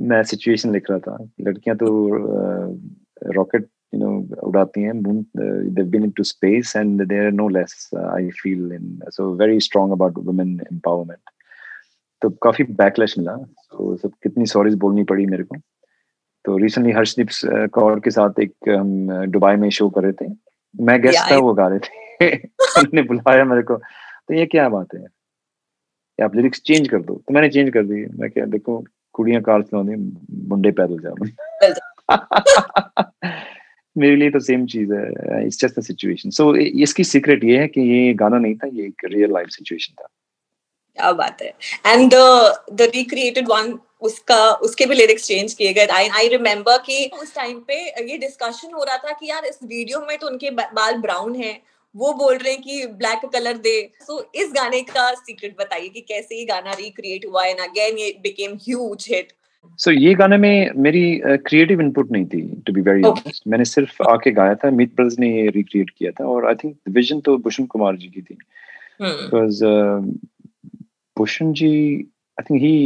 मैं 0.00 0.22
सिचुएशन 0.22 0.72
लिख 0.72 0.90
रहा 0.90 0.98
था। 0.98 1.28
लड़कियाँ 1.40 1.76
तो 1.76 2.10
रॉकेट 3.32 3.68
you 3.94 4.02
know 4.02 4.38
उड़ाती 4.38 4.82
हैं 4.82 4.92
they've 4.92 5.90
been 5.90 6.04
into 6.04 6.24
space 6.24 6.74
and 6.80 7.00
they 7.00 7.18
are 7.24 7.32
no 7.32 7.48
less 7.56 7.74
uh, 7.96 8.08
I 8.20 8.30
feel 8.30 8.72
in 8.78 9.00
so 9.10 9.34
very 9.42 9.60
strong 9.60 9.92
about 9.92 10.18
women 10.24 10.58
empowerment. 10.72 11.22
तो 12.22 12.30
काफ़ी 12.30 12.64
बैकलैश 12.64 13.18
मिला। 13.18 13.36
तो 13.36 13.96
सब 13.96 14.10
कितनी 14.22 14.46
सॉरीज 14.46 14.74
बोलनी 14.74 15.04
पड़ी 15.04 15.26
मेरे 15.26 15.44
को। 15.44 15.56
तो 16.44 16.56
रिसेंटली 16.56 16.92
हर्षदीप 16.92 17.28
कौर 17.72 18.00
के 18.00 18.10
साथ 18.10 18.40
एक 18.40 18.54
हम 18.68 19.08
दुबई 19.26 19.56
में 19.56 19.70
शो 19.70 19.90
कर 19.90 20.02
रहे 20.02 20.12
थे। 20.12 20.32
मैं 20.80 21.02
गेस्ट 21.02 21.32
था 21.32 21.36
वो 21.36 21.54
गा 21.54 21.68
रहे 21.68 21.78
थे। 21.78 22.36
उन्होंने 22.78 23.02
बुलाया 23.02 23.44
मेरे 23.44 23.62
को। 23.62 23.76
तो 24.28 24.34
ये 24.34 24.46
क्या 24.46 24.68
बात 24.68 24.86
है? 24.94 25.06
आप 26.18 26.36
लिरिक्स 26.36 26.60
चेंज 26.66 26.88
कर 26.88 26.98
दो। 26.98 27.14
तो 27.14 27.34
मैंने 27.34 27.48
चेंज 27.48 27.70
कर 27.74 27.82
दी। 27.84 28.04
मैं 28.18 28.30
क्या 28.30 28.44
देखो 28.46 28.84
कुड़ियाँ 29.14 29.42
कार 29.42 29.62
चलाने 29.62 29.96
मुंडे 30.48 30.70
पैदल 30.80 30.98
जाओ 31.02 31.14
मेरे 33.96 34.16
लिए 34.16 34.30
तो 34.30 34.40
सेम 34.40 34.66
चीज़ 34.66 34.92
है। 34.92 35.46
It's 35.46 35.60
just 35.60 35.78
the 35.78 35.82
situation 35.82 36.30
so 36.30 36.54
इसकी 36.56 37.04
सीक्रेट 37.04 37.44
ये 37.44 37.58
है 37.58 37.66
कि 37.68 37.80
ये 37.80 38.12
गाना 38.14 38.38
नहीं 38.38 38.54
था 38.54 38.68
ये 38.72 38.86
एक 38.86 39.04
रियल 39.04 39.32
लाइफ 39.32 39.48
सिचुएशन 39.48 39.94
था। 40.02 40.06
क्या 40.98 41.12
बात 41.12 41.42
है। 41.42 41.52
And 41.86 42.10
the 42.14 42.16
the 42.72 42.90
recreated 42.94 43.48
one 43.48 43.78
उसका 44.00 44.38
उसके 44.62 44.86
भी 44.86 44.94
लिरिक्स 44.94 45.26
चेंज 45.26 45.52
किए 45.54 45.72
गए। 45.72 45.86
आई 45.92 46.08
आई 46.18 46.28
रिमेम्बर 46.28 46.78
कि 46.86 47.10
उस 47.22 47.34
टाइम 47.34 47.58
पे 47.68 47.74
ये 48.10 48.18
डिस्कशन 48.18 48.74
हो 48.74 48.84
रहा 48.84 48.96
था 48.96 49.12
कि 49.12 49.30
यार 49.30 49.44
इस 49.44 49.58
वीडियो 49.64 50.00
में 50.00 50.16
तो 50.18 50.26
उनके 50.26 50.50
बाल 50.50 50.96
ब्राउन 50.98 51.34
हैं। 51.34 51.60
वो 51.96 52.12
बोल 52.12 52.36
रहे 52.36 52.52
हैं 52.52 52.62
कि 52.62 52.86
ब्लैक 53.00 53.24
कलर 53.32 53.56
दे। 53.58 53.76
सो 54.00 54.18
so, 54.18 54.24
इस 54.34 54.52
गाने 54.54 54.80
का 54.90 55.12
सीक्रेट 55.14 55.56
बताइए 55.60 55.88
कि 55.88 56.00
कैसे 56.08 56.38
ये 56.38 56.44
गाना 56.44 56.72
रिक्रिएट 56.80 57.26
हुआ 57.26 57.44
एंड 57.44 57.60
अगेन 57.60 57.98
ये 57.98 58.10
became 58.22 58.56
huge 58.62 59.06
hit 59.10 59.32
so 59.78 59.90
so, 59.90 59.96
ये 59.98 60.14
गाने 60.14 60.36
में 60.36 60.70
मेरी 60.76 61.20
क्रिएटिव 61.24 61.78
uh, 61.78 61.84
इनपुट 61.84 62.10
नहीं 62.12 62.26
थी 62.26 62.42
टू 62.66 62.72
बी 62.72 62.80
वेरी 62.90 63.02
ऑनेस्ट 63.08 63.46
मैंने 63.48 63.64
सिर्फ़ 63.64 64.02
आके 64.10 64.30
गाया 64.40 64.54
था 64.64 64.70
मीत 64.70 64.94
ब्रदर्स 64.96 65.18
ने 65.18 65.34
ये 65.36 65.48
रिक्रिएट 65.56 65.90
किया 65.98 66.10
था 66.20 66.28
और 66.34 66.48
आई 66.48 66.54
थिंक 66.64 66.76
विजन 66.98 67.20
तो 67.20 67.36
भूषण 67.46 67.66
कुमार 67.76 67.96
जी 67.96 68.08
की 68.08 68.22
थी। 68.22 68.38
Because 69.00 69.64
Bhushan 71.18 71.52
ji 71.52 71.74
I 72.38 72.42
think 72.50 72.62
he 72.62 72.76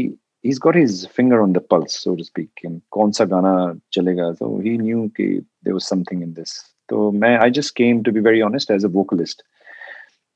he's 0.46 0.58
got 0.64 0.76
his 0.78 0.92
finger 1.14 1.38
on 1.44 1.52
the 1.54 1.60
pulse 1.72 1.94
so 2.02 2.12
to 2.18 2.24
speak 2.26 2.60
and 2.66 2.80
कौन 2.96 3.10
सा 3.12 3.24
गाना 3.30 3.54
चलेगा। 3.92 4.26
So 4.38 4.50
he 4.66 4.74
knew 4.82 5.00
कि 5.16 5.24
there 5.64 5.74
was 5.76 5.88
something 5.92 6.20
in 6.26 6.34
this 6.34 6.52
तो 6.88 7.10
मैं 7.12 7.38
I 7.40 7.48
just 7.58 7.74
came 7.80 8.02
to 8.04 8.12
be 8.16 8.24
very 8.30 8.42
honest 8.48 8.70
as 8.78 8.84
a 8.88 8.92
vocalist. 8.98 9.42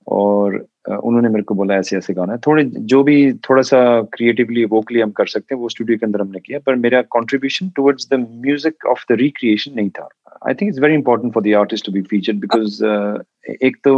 और 0.06 0.54
उन्होंने 0.90 1.28
मेरे 1.28 1.42
को 1.49 1.54
बोला 1.54 1.75
ऐसे 1.78 1.97
ऐसे 1.97 2.14
गाना। 2.14 2.32
है 2.32 2.38
थोड़े 2.47 2.64
जो 2.92 3.02
भी 3.04 3.32
थोड़ा 3.49 3.62
सा 3.62 3.80
क्रिएटिवली 4.14 4.64
वोकली 4.73 5.00
हम 5.00 5.11
कर 5.16 5.26
सकते 5.26 5.54
हैं 5.54 5.61
वो 5.62 5.68
स्टूडियो 5.68 5.99
के 5.99 6.06
अंदर 6.06 6.21
हमने 6.21 6.40
किया 6.47 6.59
पर 6.66 6.75
मेरा 6.76 7.02
contribution 7.16 7.68
towards 7.76 8.09
the 8.12 8.14
music 8.44 8.87
of 8.90 9.04
the 9.12 9.16
recreation 9.21 9.75
नहीं 9.76 9.90
था। 9.99 10.09
I 10.49 10.54
think 10.54 10.68
it's 10.68 10.80
very 10.82 10.94
important 10.94 11.32
for 11.35 11.42
the 11.42 11.54
artist 11.59 11.87
to 11.87 11.92
be 11.92 12.02
featured 12.11 12.40
because 12.40 12.85
एक 13.68 13.76
तो 13.85 13.94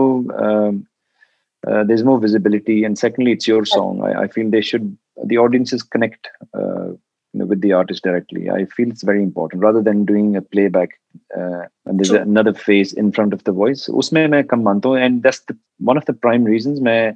there's 1.89 2.03
more 2.07 2.19
visibility 2.23 2.75
and 2.87 2.99
secondly 3.01 3.33
it's 3.35 3.49
your 3.49 3.65
song. 3.69 4.01
I, 4.07 4.09
I 4.23 4.27
feel 4.33 4.51
they 4.51 4.61
should 4.71 4.89
the 5.31 5.39
audiences 5.45 5.83
connect 5.95 6.29
uh, 6.59 6.89
you 7.35 7.41
know, 7.41 7.47
with 7.47 7.61
the 7.61 7.73
artist 7.73 8.05
directly. 8.05 8.49
I 8.49 8.65
feel 8.65 8.89
it's 8.89 9.03
very 9.03 9.23
important 9.23 9.63
rather 9.63 9.83
than 9.83 10.05
doing 10.05 10.37
a 10.37 10.43
playback 10.43 10.91
uh, 11.37 11.63
and 11.87 11.99
there's 11.99 12.11
True. 12.11 12.21
another 12.21 12.55
face 12.55 12.93
in 12.93 13.11
front 13.13 13.33
of 13.33 13.43
the 13.45 13.53
voice. 13.53 13.89
उसमें 14.03 14.27
मैं 14.29 14.43
कम 14.45 14.63
मानता 14.63 14.89
हूँ 14.89 14.99
and 15.07 15.23
that's 15.23 15.41
the 15.51 15.57
one 15.91 15.97
of 15.97 16.05
the 16.11 16.15
prime 16.27 16.45
reasons 16.53 16.81
मैं 16.81 17.15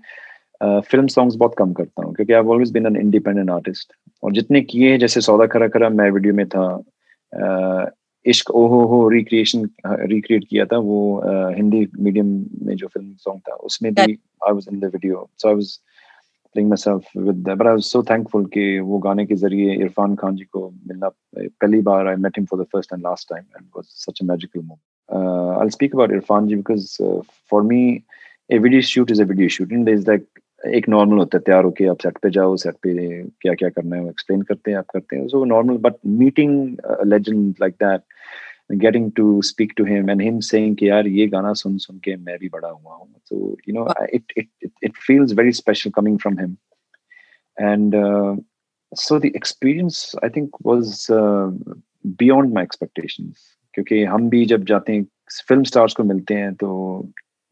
film 0.62 1.06
uh, 1.06 1.12
songs 1.12 1.36
बहुत 1.36 1.54
कम 1.58 1.72
करता 1.72 2.04
हूँ 2.04 2.14
क्योंकि 2.14 2.32
I 2.32 2.44
always 2.54 2.70
been 2.72 2.86
an 2.86 2.96
independent 2.96 3.50
artist 3.50 3.92
और 4.22 4.32
जितने 4.32 4.60
किए 4.72 4.90
हैं 4.90 4.98
जैसे 4.98 5.20
सौदा 5.20 5.46
खरा 5.52 5.68
खरा 5.68 5.88
मैं 6.00 6.10
वीडियो 6.10 6.34
में 6.34 6.46
था 6.54 6.66
uh, 7.32 7.86
इश्क 8.26 8.50
ओहो 8.60 8.84
हो 8.86 9.08
रिक्रिएशन 9.08 9.68
रिक्रिएट 9.86 10.44
किया 10.50 10.64
था 10.72 10.78
वो 10.88 10.98
uh, 11.26 11.56
हिंदी 11.56 11.86
मीडियम 11.98 12.34
में 12.66 12.74
जो 12.76 12.86
फ़िल्म 12.86 13.14
सॉन्ग 13.18 13.40
था 13.48 13.54
उसमें 13.70 13.92
भी 13.94 14.18
I 14.46 14.52
was 14.52 14.66
in 14.72 14.80
the 14.80 14.90
video 14.94 15.28
so 15.38 15.48
I 15.48 15.54
was 15.54 15.78
playing 16.54 16.68
myself 16.82 17.16
with 17.16 17.48
but 17.48 17.66
I 17.66 17.80
so 17.86 18.02
thankful 18.10 18.44
कि 18.54 18.78
वो 18.80 18.98
गाने 19.06 19.26
के 19.26 19.34
ज़रिए 19.36 19.74
इरफान 19.74 20.14
खान 20.16 20.36
जी 20.36 20.44
को 20.44 20.68
मिलना, 20.88 21.08
पहली 21.36 21.80
बार 21.90 22.08
I 22.08 22.16
met 22.16 22.38
him 22.38 22.46
for 22.50 22.62
the 22.62 22.66
first 22.72 22.92
and 22.92 23.02
last 23.02 23.28
time 23.32 23.44
and 23.56 23.66
was 23.76 23.84
such 24.06 24.22
a 24.22 24.26
magical 24.32 24.60
moment 24.60 25.60
I 25.62 25.70
speak 25.70 25.94
about 25.94 26.12
Irfan 26.12 26.46
ji 26.48 26.56
because 26.56 26.96
for 27.50 27.62
me 27.62 27.80
a 28.50 28.58
video 28.58 28.80
shoot 28.90 29.10
is 29.10 29.22
a 29.22 29.24
video 29.24 29.48
shoot 29.58 29.72
in 29.72 29.88
is 29.88 30.10
like 30.10 30.26
एक 30.60 30.88
normal 30.88 31.18
होता 31.18 31.38
है, 31.38 31.42
तैयार 31.46 31.64
होकर 31.64 31.88
आप 31.88 31.98
set 32.02 32.16
पे 32.22 32.30
जाओ 32.30 32.54
set 32.56 32.74
पे 32.82 33.22
क्या 33.42 33.52
क्या 33.54 33.68
करना 33.68 33.96
है, 33.96 34.02
वो 34.02 34.08
एक्सप्लेन 34.10 34.40
करते 34.42 34.70
हैं, 34.70 34.78
आप 34.78 34.86
करते 34.92 35.16
हैं। 35.16 35.26
So 35.28 35.44
normal 35.44 35.76
but 35.84 35.94
meeting 36.22 36.76
legend 37.06 37.54
like 37.60 37.74
that 37.82 38.00
getting 38.76 39.12
to 39.12 39.42
speak 39.42 39.74
to 39.76 39.84
him 39.84 40.08
and 40.08 40.20
him 40.20 40.40
saying 40.42 40.74
कि 40.76 40.88
यार 40.88 41.06
ये 41.06 41.26
गाना 41.26 41.52
सुन 41.52 41.76
सुन 41.78 41.98
के 42.04 42.16
मैं 42.16 42.38
भी 42.38 42.48
बड़ा 42.48 42.68
हुआ 42.68 42.94
हूँ 42.94 43.14
so 43.24 43.56
you 43.66 43.74
know 43.74 43.86
it 44.12 44.24
it 44.36 44.48
it 44.82 44.96
feels 44.96 45.32
very 45.32 45.52
special 45.52 45.90
coming 45.90 46.18
from 46.18 46.36
him 46.36 46.56
and 47.56 47.94
uh, 47.94 48.36
so 48.92 49.18
the 49.18 49.32
experience 49.34 50.14
I 50.22 50.28
think 50.28 50.60
was 50.60 51.08
uh, 51.10 51.50
beyond 52.16 52.52
my 52.52 52.62
expectations 52.62 53.54
क्योंकि 53.74 54.02
हम 54.04 54.28
भी 54.28 54.44
जब 54.46 54.64
जाते 54.64 54.92
हैं 54.92 55.04
फ़िल्म 55.48 55.64
स्टार्स 55.64 55.94
को 55.94 56.04
मिलते 56.04 56.34
हैं 56.34 56.54
तो 56.54 56.68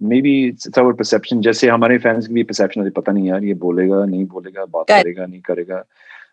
may 0.00 0.20
be 0.22 0.32
it's 0.46 0.78
our 0.78 0.92
perception 0.92 1.40
जैसे 1.40 1.68
हमारे 1.68 1.98
फैंस 1.98 2.26
की 2.26 2.34
भी 2.34 2.42
परसेप्शन 2.42 2.80
होती 2.80 2.90
पता 3.00 3.12
नहीं 3.12 3.28
यार 3.28 3.44
ये 3.44 3.54
बोलेगा 3.64 4.04
नहीं 4.04 4.24
बोलेगा 4.26 4.64
बात 4.64 4.86
करेगा 4.90 5.26
नहीं 5.26 5.40
करेगा 5.40 5.84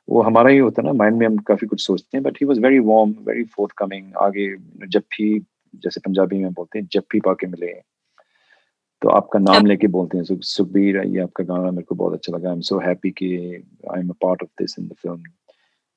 वो 0.07 0.21
हमारा 0.21 0.49
ही 0.49 0.57
होता 0.57 0.81
है 0.81 0.85
ना 0.87 0.93
माइंड 0.93 1.17
में 1.17 1.25
हम 1.25 1.37
काफ़ी 1.47 1.67
कुछ 1.67 1.85
सोचते 1.85 2.17
हैं 2.17 2.23
but 2.23 2.37
he 2.41 2.45
was 2.45 2.59
very 2.59 2.79
warm 2.79 3.15
very 3.27 3.43
forthcoming 3.77 4.13
आगे 4.21 4.47
जब 4.87 5.01
भी 5.17 5.27
जैसे 5.83 6.01
पंजाबी 6.05 6.39
में 6.39 6.53
बोलते 6.53 6.79
हैं 6.79 6.87
जब 6.91 7.03
भी 7.11 7.19
पाके 7.19 7.47
मिले। 7.47 7.73
तो 9.01 9.09
आपका 9.09 9.39
नाम 9.39 9.65
लेके 9.65 9.87
बोलते 9.87 10.17
हैं 10.17 10.39
सुखबीर 10.41 10.97
ये 11.05 11.19
आपका 11.19 11.43
गाना 11.43 11.71
मेरे 11.71 11.83
को 11.83 11.95
बहुत 11.95 12.13
अच्छा 12.13 12.35
लगा। 12.37 12.49
आई 12.49 12.55
एम 12.55 12.61
सो 12.61 12.79
हैप्पी 12.79 13.11
कि 13.11 13.29
I 13.91 13.99
am 13.99 14.09
a 14.09 14.15
part 14.21 14.43
of 14.43 14.49
this 14.61 14.75
in 14.79 14.87
the 14.87 14.93
film 14.93 15.23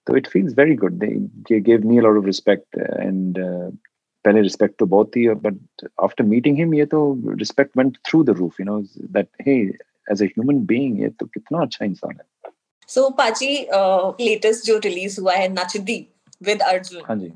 तो 0.07 0.17
it 0.17 0.27
feels 0.27 0.59
very 0.59 0.75
good 0.77 0.99
they 0.99 1.61
give 1.61 1.87
me 1.89 1.99
a 1.99 2.01
lot 2.01 2.19
of 2.19 2.27
respect 2.27 2.79
and 2.79 3.39
पहले 3.39 4.41
रिस्पेक्ट 4.41 4.79
तो 4.79 4.87
बहुत 4.87 5.11
थी 5.17 5.29
बट 5.29 5.89
आफ्टर 6.03 6.25
मीटिंग 6.25 6.57
हिम 6.59 6.75
ये 6.75 6.87
तो 6.87 7.01
respect 7.39 7.79
went 7.79 7.97
through 8.09 8.23
the 8.25 8.31
roof 8.39 8.61
you 8.61 8.67
know 8.67 8.81
that 9.13 9.29
he 9.47 9.61
as 10.13 10.23
a 10.23 10.27
human 10.27 10.65
being 10.67 11.01
ये 11.01 11.09
तो 11.09 11.27
कितना 11.27 11.63
अच्छा 11.63 11.85
इंसान 11.85 12.17
है। 12.17 12.25
सो 12.89 13.09
पाजी 13.19 13.55
लेटेस्ट 14.21 14.67
जो 14.67 14.79
रिलीज़ 14.85 15.21
हुआ 15.21 15.35
है 15.35 15.49
नचदी 15.53 15.99
विद 16.43 16.63
अर्जुन 16.63 17.03
हाँ 17.09 17.17
जी. 17.17 17.33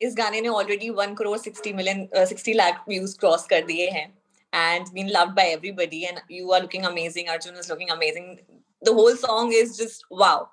इस 0.00 0.14
गाने 0.18 0.40
ने 0.40 0.48
already 0.48 0.88
one 0.90 1.14
crore 1.14 1.38
sixty 1.38 1.72
million 1.72 2.08
sixty 2.16 2.52
lakh 2.52 2.84
views 2.88 3.18
cross 3.20 3.46
कर 3.50 3.64
दिए 3.66 3.88
हैं 3.90 4.06
and 4.52 4.86
been 4.94 5.08
loved 5.08 5.34
by 5.36 5.52
everybody 5.52 6.02
and 6.04 6.18
you 6.30 6.50
are 6.50 6.60
looking 6.60 6.84
amazing 6.84 7.28
Arjun 7.28 7.58
is 7.58 7.70
looking 7.72 7.90
amazing 7.90 8.34
the 8.82 8.94
whole 8.94 9.16
song 9.16 9.54
is 9.54 9.72
just 9.82 10.04
wow 10.20 10.44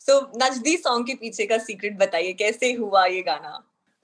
so 0.00 0.20
नचदी 0.42 0.76
song 0.76 1.06
के 1.06 1.14
पीछे 1.14 1.46
का 1.46 1.58
secret 1.58 1.98
बताइए 1.98 2.32
कैसे 2.32 2.72
हुआ 2.72 3.04
ये 3.06 3.22
गाना 3.22 3.50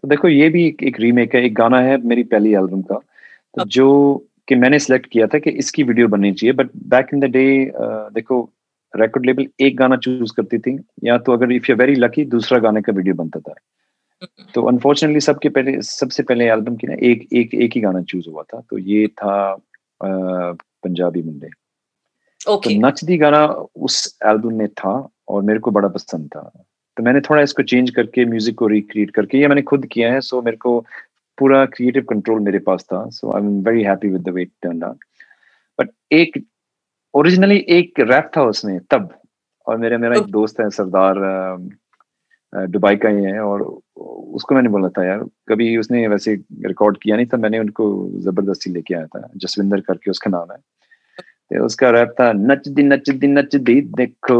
तो 0.03 0.09
देखो 0.09 0.29
ये 0.29 0.49
भी 0.49 0.67
एक, 0.67 0.83
एक 0.83 1.01
रीमेक 1.01 1.35
है 1.35 1.45
एक 1.47 1.55
गाना 1.55 1.81
है 1.81 1.97
मेरी 2.07 2.23
पहली 2.33 2.53
एल्बम 2.55 2.83
का। 2.83 2.97
तो 3.55 3.65
जो 3.77 4.27
कि 4.49 4.55
मैंने 4.55 4.79
सिलेक्ट 4.79 5.07
किया 5.13 5.27
था 5.27 5.39
कि 5.39 5.51
इसकी 5.63 5.83
वीडियो 5.83 6.09
बननी 6.09 6.33
चाहिए 6.33 6.53
but 6.53 6.71
back 6.87 7.11
in 7.15 7.21
the 7.21 7.31
day 7.37 7.47
देखो 8.15 8.39
रिकॉर्ड 8.97 9.27
लेबल 9.27 9.47
एक 9.61 9.77
गाना 9.77 9.97
चूज़ 9.97 10.33
करती 10.37 10.59
थी 10.59 10.79
या 11.05 11.19
तो 11.19 11.33
अगर 11.33 11.53
इफ़ 11.53 11.71
यू 11.71 11.77
वेरी 11.77 11.95
लकी 11.97 12.25
दूसरा 12.27 12.59
गाने 12.59 12.83
का 12.83 12.93
वीडियो 12.93 13.15
बनता 13.15 13.41
था। 13.41 13.55
तो 14.55 14.63
अनफॉर्चुनेटली 14.69 15.21
सबके 15.21 15.49
पहले 15.49 15.81
सबसे 15.83 16.23
पहले 16.23 16.49
एल्बम 16.51 16.77
की 16.77 16.87
ना 16.87 16.95
एक 17.03 17.27
एक 17.33 17.55
एक 17.55 17.73
ही 17.75 17.81
गाना 17.81 18.03
चूज़ 18.03 18.29
हुआ 18.29 18.43
था 18.43 18.61
तो 18.71 18.79
ये 18.79 19.07
था 19.09 19.35
पंजाबी 20.03 21.23
मुंडे। 21.23 21.49
okay. 22.47 22.73
तो 22.73 22.87
नच 22.87 23.05
दी 23.05 23.17
गाना 23.19 23.45
उस 23.47 24.19
एल्बम 24.27 24.55
में 24.59 24.69
था 24.69 24.93
और 25.29 25.43
मेरे 25.43 25.59
को 25.59 25.71
बड़ा 25.71 25.89
पसंद 25.89 26.29
था। 26.29 26.51
तो 26.97 27.03
मैंने 27.03 27.21
थोड़ा 27.21 27.43
इसको 27.43 27.63
चेंज 27.63 27.91
करके 27.91 28.25
म्यूज़िक 28.25 28.55
को 28.59 28.67
रिक्रिएट 28.69 29.11
करके 29.11 29.39
ये 29.39 29.49
मैंने 29.49 29.63
खुद 29.63 29.87
किया 29.93 30.13
है 30.13 30.21
सो 30.21 30.43
मेरे 30.43 30.57
को 30.57 30.79
पूरा 31.39 31.65
क्रिएटिव 31.67 32.03
कंट्रोल 32.11 32.41
मेरे 32.41 32.59
पास 32.67 32.85
था 32.93 33.09
so 33.11 33.33
I 33.33 33.43
am 33.43 33.49
very 33.65 33.83
happy 33.83 34.09
with 34.09 34.23
the 34.23 34.35
way 34.35 34.45
turn 34.45 34.83
out 34.83 35.05
but 35.79 35.91
एक 36.13 36.39
ओरिजिनली 37.15 37.65
एक 37.69 38.01
रैप 38.01 38.31
था 38.37 38.43
उसमें 38.45 38.79
तब। 38.91 39.09
और 39.67 39.77
मेरे 39.79 39.97
मेरा 39.97 40.17
एक 40.17 40.31
दोस्त 40.31 40.61
है 40.61 40.69
सरदार 40.71 41.19
दुबई 42.53 42.97
का 42.97 43.09
ही 43.09 43.25
है 43.25 43.41
और 43.41 43.63
उसको 44.35 44.55
मैंने 44.55 44.69
बोला 44.69 44.89
था 44.89 45.05
यार 45.05 45.25
कभी 45.49 45.77
उसने 45.77 46.07
वैसे 46.09 46.35
रिकॉर्ड 46.67 46.99
किया 47.03 47.17
नहीं 47.17 47.27
था 47.27 47.37
मैंने 47.37 47.59
उनको 47.59 47.87
ज़बरदस्ती 48.23 48.71
लेके 48.71 48.95
आया 48.95 49.07
था 49.07 49.29
जसविंदर 49.37 49.81
करके 49.81 50.11
उसका 50.11 50.31
नाम 50.31 50.53
है। 50.53 50.59
तो 51.51 51.65
उसका 51.65 51.91
रैप 51.91 52.15
था 52.21 52.31
नच 52.33 52.69
दी 52.69 52.83
नच 52.83 53.11
दी 53.11 53.27
नच 53.27 53.57
दी 53.57 53.81
देखो 53.99 54.39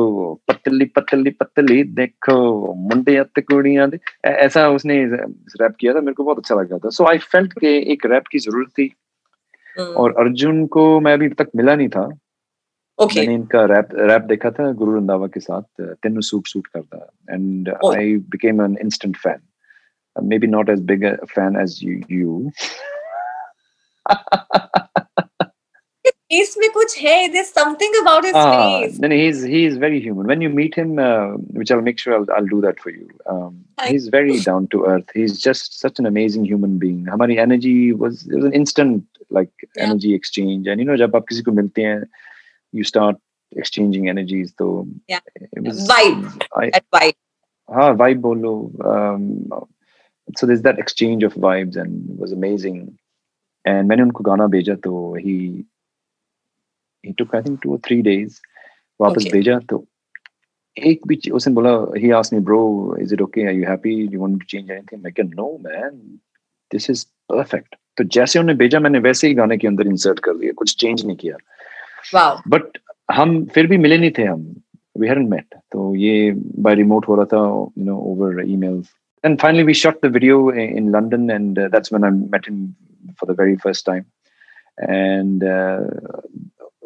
पतली 0.49 0.85
पतली 0.97 1.31
पतली 1.31 1.83
देखो 1.99 2.37
मुंडे 2.75 3.17
अत 3.17 3.41
कुड़ियाँ 3.41 3.89
दे। 3.91 3.99
ऐसा 4.25 4.69
उसने 4.69 5.05
रैप 5.05 5.75
किया 5.81 5.95
था 5.95 6.01
मेरे 6.01 6.15
को 6.15 6.25
बहुत 6.25 6.39
अच्छा 6.39 6.55
लगा 6.55 6.79
था। 6.79 6.91
सो 6.91 7.07
आई 7.09 7.19
फेल्ट 7.19 7.53
के 7.53 7.77
एक 7.93 8.07
रैप 8.07 8.27
की 8.33 8.39
ज़रूरत 8.39 8.69
थी। 8.79 8.91
हम्म। 9.79 9.93
और 9.93 10.15
अर्जुन 10.19 10.67
को 10.67 11.01
मैं 11.01 11.13
अभी 11.13 11.29
तक 11.29 11.49
मिला 11.57 11.75
नहीं 11.75 11.89
था। 11.89 12.09
Okay. 12.99 13.19
मैंने 13.19 13.35
इनका 13.35 13.65
रैप 13.75 13.89
रैप 14.11 14.23
देखा 14.29 14.51
था 14.59 14.71
गुरु 14.83 14.97
रंधावा 14.97 15.27
के 15.35 15.41
साथ 15.41 15.83
तेनु 16.03 16.21
सूट 16.31 16.47
सूट 16.49 16.67
करता 16.77 17.35
and 17.35 17.69
I 17.95 18.17
became 18.37 18.63
an 18.65 18.77
instant 18.83 19.17
fan 19.17 19.41
maybe 20.23 20.47
not 20.47 20.69
as 20.69 20.81
big 20.81 21.05
a 21.05 21.17
fan 21.27 21.57
as 21.57 21.83
you 21.83 21.95
you 22.09 22.35
face 26.31 26.57
में 26.59 26.69
कुछ 26.75 26.97
है 26.99 27.17
there's 27.33 27.49
something 27.49 27.93
about 28.01 28.25
his 28.25 28.35
ah, 28.35 28.45
face 28.51 28.99
no, 28.99 29.09
no 29.09 29.17
he's 29.17 29.43
he's 29.43 29.77
very 29.77 30.01
human 30.01 30.27
when 30.27 30.41
you 30.41 30.51
meet 30.59 30.75
him 30.75 30.99
uh, 30.99 31.33
which 31.61 31.71
I'll 31.71 31.87
make 31.89 31.99
sure 31.99 32.15
I'll, 32.15 32.27
I'll 32.37 32.51
do 32.53 32.61
that 32.63 32.81
for 32.81 32.91
you 32.91 33.09
um, 33.27 33.65
he's 33.89 34.09
very 34.09 34.39
down 34.41 34.69
to 34.75 34.85
earth 34.87 35.11
he's 35.15 35.39
just 35.39 35.79
such 35.81 35.99
an 35.99 36.07
amazing 36.07 36.45
human 36.45 36.79
being 36.85 37.05
हमारी 37.07 37.39
energy 37.47 37.93
was 38.05 38.27
it 38.27 38.37
was 38.37 38.45
an 38.45 38.53
instant 38.53 39.05
like 39.31 39.53
yeah. 39.63 39.85
energy 39.87 40.15
exchange 40.15 40.67
and 40.67 40.85
you 40.85 40.89
know 40.91 40.97
जब 41.05 41.17
आप 41.17 41.27
किसी 41.29 41.43
को 41.43 41.53
मिलते 41.53 41.83
हैं 41.83 42.01
you 42.75 42.85
start 42.85 43.17
exchanging 43.59 44.09
energies 44.09 44.53
तो 44.59 44.87
हाँ 47.69 47.91
vibe 47.93 48.21
बोलो 48.21 48.55
so 50.39 50.47
this 50.47 50.61
that 50.61 50.79
exchange 50.79 51.25
of 51.25 51.39
vibes 51.39 51.77
and 51.77 52.21
was 52.21 52.33
amazing 52.33 52.89
and 53.67 53.89
मैंने 53.89 54.03
उनको 54.03 54.25
गाना 54.25 54.47
भेजा 54.47 54.75
तो 54.75 55.15
he 55.15 55.65
he 57.05 57.13
took 57.13 57.35
I 57.37 57.43
think 57.43 57.59
two 57.63 57.73
और 57.73 57.79
थ्री 57.87 58.03
डेज़ 58.03 58.41
वापस 59.01 59.29
भेजा 59.33 59.59
तो 59.71 59.85
एक 60.77 61.07
भी 61.07 61.31
उसने 61.31 61.55
बोला 61.55 61.71
he 61.99 62.11
ask 62.11 62.33
me 62.35 62.41
bro 62.41 62.97
is 63.01 63.15
it 63.15 63.21
okay 63.23 63.47
are 63.47 63.55
you 63.55 63.65
happy 63.69 64.07
do 64.09 64.21
want 64.21 64.39
to 64.41 64.47
change 64.49 64.71
anything 64.71 65.03
मैं 65.03 65.13
no 65.25 65.59
man 65.65 66.19
this 66.71 66.91
is 66.91 67.07
perfect 67.29 67.75
तो 67.97 68.05
जैसे 68.05 68.39
उन्होंने 68.39 68.59
भेजा 68.59 68.79
मैंने 68.81 68.99
वैसे 68.99 69.29
ही 69.29 69.35
गाने 69.35 69.57
के 69.57 69.67
अंदर 69.67 69.87
इंसर्ट 69.87 70.19
कर 70.19 70.37
दिया 70.37 70.53
कुछ 70.53 70.77
चेंज 70.77 71.05
नहीं 71.07 71.17
किया। 71.17 71.37
बट 72.49 72.79
हम 73.13 73.45
फिर 73.45 73.67
भी 73.67 73.79
मिले 73.79 73.99
नहीं 73.99 74.11
थे 74.19 74.25
हम 74.25 74.63
वी 74.99 75.09
हैडंट 75.09 75.29
मेट 75.29 75.55
तो 75.73 75.95
ये 75.95 76.33
बाय 76.37 76.75
रिमोट 76.75 77.09
हो 77.09 77.15
रहा 77.15 77.25
था 77.25 77.39
you 77.79 77.85
know 77.85 77.99
over 77.99 78.45
emails 78.47 78.87
and 79.27 79.41
finally 79.41 79.65
we 79.65 79.75
shot 79.81 80.01
the 80.05 80.11
video 80.15 80.51
in 80.51 80.93
london 80.93 81.31
and 81.35 81.59
uh, 81.59 81.69
that's 81.75 81.91
when 81.95 82.05
i 82.05 82.11
met 82.11 82.47
him 82.49 82.77
for 83.19 83.27
the 83.27 83.37
very 83.41 83.57
first 83.57 83.85
time 83.87 84.05
and 84.87 85.45
uh, 85.45 85.81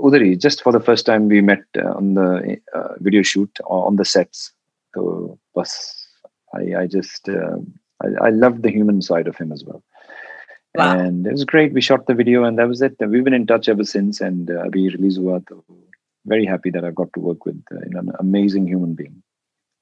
udari 0.09 0.31
just 0.45 0.63
for 0.67 0.73
the 0.77 0.83
first 0.89 1.05
time 1.09 1.27
we 1.35 1.41
met 1.41 1.65
uh, 1.85 1.91
on 2.01 2.15
the 2.19 2.29
uh, 2.79 2.93
video 3.01 3.23
shoot 3.23 3.63
on 3.79 3.97
the 3.97 4.09
sets 4.15 4.45
so 4.95 5.05
bus 5.55 5.75
i 6.61 6.65
i 6.83 6.87
just 6.99 7.29
uh, 7.29 7.57
I, 8.07 8.29
I 8.29 8.31
loved 8.31 8.63
the 8.63 8.71
human 8.71 9.03
Wow. 10.79 10.97
And 10.97 11.27
it 11.27 11.33
was 11.33 11.45
great. 11.45 11.73
We 11.73 11.81
shot 11.81 12.07
the 12.07 12.15
video, 12.15 12.45
and 12.45 12.57
that 12.59 12.69
was 12.69 12.81
it. 12.81 12.95
We've 13.01 13.25
been 13.25 13.35
in 13.35 13.49
touch 13.49 13.69
ever 13.69 13.83
since, 13.83 14.21
and 14.21 14.49
uh, 14.49 14.67
we 14.73 14.89
released 14.89 15.19
hua. 15.19 15.43
very 16.25 16.47
happy 16.47 16.71
that 16.71 16.85
I 16.85 16.93
got 16.93 17.13
to 17.15 17.21
work 17.21 17.45
with 17.45 17.61
uh, 17.73 17.99
an 17.99 18.13
amazing 18.21 18.69
human 18.69 18.95
being. 18.95 19.23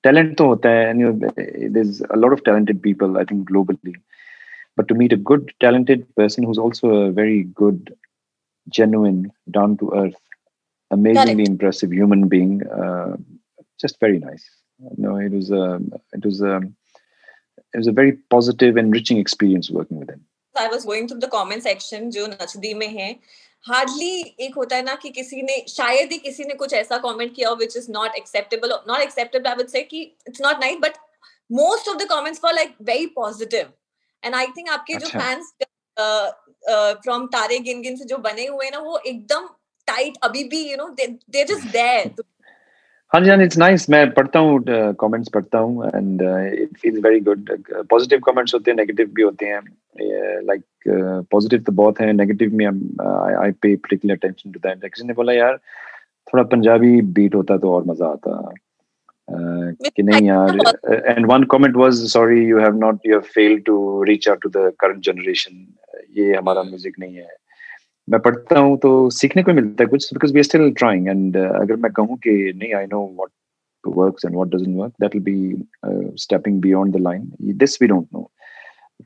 Talent 0.02 0.38
to 0.38 0.44
hota 0.44 0.68
hai, 0.68 0.84
and 0.84 1.00
you 1.00 1.12
know, 1.12 1.32
there's 1.68 2.00
a 2.00 2.16
lot 2.16 2.32
of 2.32 2.44
talented 2.44 2.82
people, 2.82 3.18
I 3.18 3.24
think, 3.24 3.50
globally. 3.50 3.94
But 4.74 4.88
to 4.88 4.94
meet 4.94 5.12
a 5.12 5.18
good, 5.18 5.52
talented 5.60 6.06
person 6.16 6.44
who's 6.44 6.58
also 6.58 6.88
a 6.88 7.12
very 7.12 7.44
good, 7.44 7.94
genuine, 8.70 9.32
down 9.50 9.76
to 9.78 9.92
earth, 9.94 10.20
amazingly 10.90 11.44
impressive 11.44 11.92
human 11.92 12.28
being, 12.28 12.66
uh, 12.68 13.16
just 13.78 14.00
very 14.00 14.18
nice. 14.18 14.48
No, 14.96 15.16
it 15.16 15.32
was 15.32 15.50
a, 15.50 15.60
um, 15.60 15.92
it 16.14 16.24
was 16.24 16.40
a, 16.40 16.56
um, 16.56 16.74
it 17.74 17.78
was 17.78 17.86
a 17.86 17.92
very 17.92 18.12
positive, 18.30 18.78
enriching 18.78 19.18
experience 19.18 19.70
working 19.70 19.98
with 19.98 20.08
him. 20.08 20.24
I 20.58 20.68
was 20.68 20.86
going 20.86 21.08
through 21.10 21.18
the 21.18 21.28
comment 21.30 21.62
section 21.62 22.10
जो 22.10 22.26
नचदी 22.26 22.72
में 22.74 22.88
है। 22.88 23.10
Hardly 23.66 24.36
एक 24.40 24.54
होता 24.56 24.76
है 24.76 24.82
ना 24.82 24.94
कि 24.94 25.10
किसी 25.10 25.42
ने 25.42 25.64
शायद 25.68 26.12
ही 26.12 26.18
किसी 26.18 26.44
ने 26.44 26.54
कुछ 26.54 26.72
ऐसा 26.72 26.98
कमेंट 26.98 27.34
किया 27.34 27.50
which 27.52 27.76
is 27.76 27.90
not 27.90 28.14
acceptable 28.16 28.78
not 28.88 29.00
acceptable 29.00 29.48
I 29.48 29.56
would 29.56 29.68
say 29.68 29.82
कि 29.82 30.02
it's 30.28 30.40
not 30.40 30.60
nice 30.60 30.78
but 30.80 30.98
most 31.52 31.88
of 31.88 31.96
the 31.96 32.08
comments 32.10 32.40
for 32.40 32.54
like 32.54 32.74
very 32.82 33.06
positive 33.16 33.72
and 34.22 34.34
I 34.34 34.46
think 34.46 34.68
आपके 34.68 34.94
जो 34.94 35.08
फैंस 35.08 35.52
फ्रॉम 37.02 37.26
तारे 37.26 37.58
गिन 37.58 37.82
गिन 37.82 37.96
से 37.96 38.04
जो 38.04 38.18
बने 38.18 38.46
हुए 38.46 38.64
हैं 38.64 38.72
ना 38.72 38.78
वो 38.78 38.98
एकदम 38.98 39.48
टाइट 39.88 40.18
अभी 40.22 40.44
भी 40.44 40.70
you 40.70 40.76
know 40.76 40.88
they 41.00 41.44
just 41.44 41.70
there 41.70 42.14
हाँ 43.16 43.22
जी 43.24 43.30
हाँ 43.30 43.36
इट्स 43.42 43.56
नाइस 43.58 43.88
मैं 43.90 44.10
पढ़ता 44.12 44.38
हूँ 44.38 44.58
कमेंट्स 45.00 45.28
पढ़ता 45.34 45.58
हूँ 45.58 45.86
and 45.86 46.22
it 46.22 46.76
feels 46.78 46.98
very 47.04 47.20
good 47.28 47.50
positive 47.90 48.18
comments 48.26 48.54
होते 48.54 48.70
हैं 48.70 48.76
नेगेटिव 48.76 49.08
भी 49.14 49.22
होते 49.22 49.46
हैं. 49.46 49.60
लाइक 50.46 50.62
पॉजिटिव 51.30 51.62
तो 51.66 51.72
बहुत 51.72 52.00
है 52.00 52.12
नेगेटिव 52.12 52.54
में 52.54 52.66
आई 52.66 53.52
पे 53.62 53.74
पर्टिकुलर 53.76 54.14
अटेंशन 54.14 54.52
टू 54.52 54.60
दैट 54.66 54.84
किसी 54.84 55.06
ने 55.06 55.14
बोला 55.14 55.32
यार 55.32 55.56
थोड़ा 56.32 56.44
पंजाबी 56.52 57.00
बीट 57.16 57.34
होता 57.34 57.56
तो 57.58 57.72
और 57.74 57.86
मज़ा 57.88 58.06
आता. 58.06 58.52
कि 59.96 60.02
नहीं 60.02 60.26
यार 60.26 60.60
and 61.06 61.26
one 61.32 61.44
comment 61.56 61.76
was 61.76 62.04
sorry 62.12 62.44
you 62.48 62.58
have 62.60 62.78
not 62.84 63.06
you 63.06 63.12
have 63.14 63.32
failed 63.34 63.64
to 63.66 64.02
reach 64.08 64.28
out 64.28 64.42
to 64.42 64.48
the 64.58 64.72
current 64.80 65.02
generation 65.04 65.66
ये 66.18 66.34
हमारा 66.34 66.62
म्यूज़िक 66.62 66.98
नहीं 66.98 67.14
है. 67.14 67.28
मैं 68.09 68.19
पढ़ता 68.21 68.59
हूँ 68.59 68.77
तो 68.79 69.09
सीखने 69.19 69.43
को 69.43 69.53
मिलता 69.53 69.83
है 69.83 69.87
कुछ 69.89 70.13
because 70.13 70.33
we 70.33 70.39
are 70.39 70.43
still 70.43 70.71
trying 70.77 71.07
and 71.07 71.37
अगर 71.37 71.75
मैं 71.85 71.91
कहूँ 71.91 72.17
कि 72.25 72.31
नहीं 72.55 72.73
I 72.75 72.85
know 72.85 73.05
what 73.17 73.29
works 73.83 74.23
and 74.23 74.35
what 74.35 74.49
doesn't 74.49 74.75
work 74.75 74.93
that 74.99 75.13
will 75.13 75.21
be 75.21 75.55
uh, 75.83 76.09
stepping 76.15 76.59
beyond 76.61 76.93
the 76.93 76.99
line 76.99 77.31
this 77.61 77.79
we 77.79 77.87
don't 77.87 78.11
know 78.13 78.29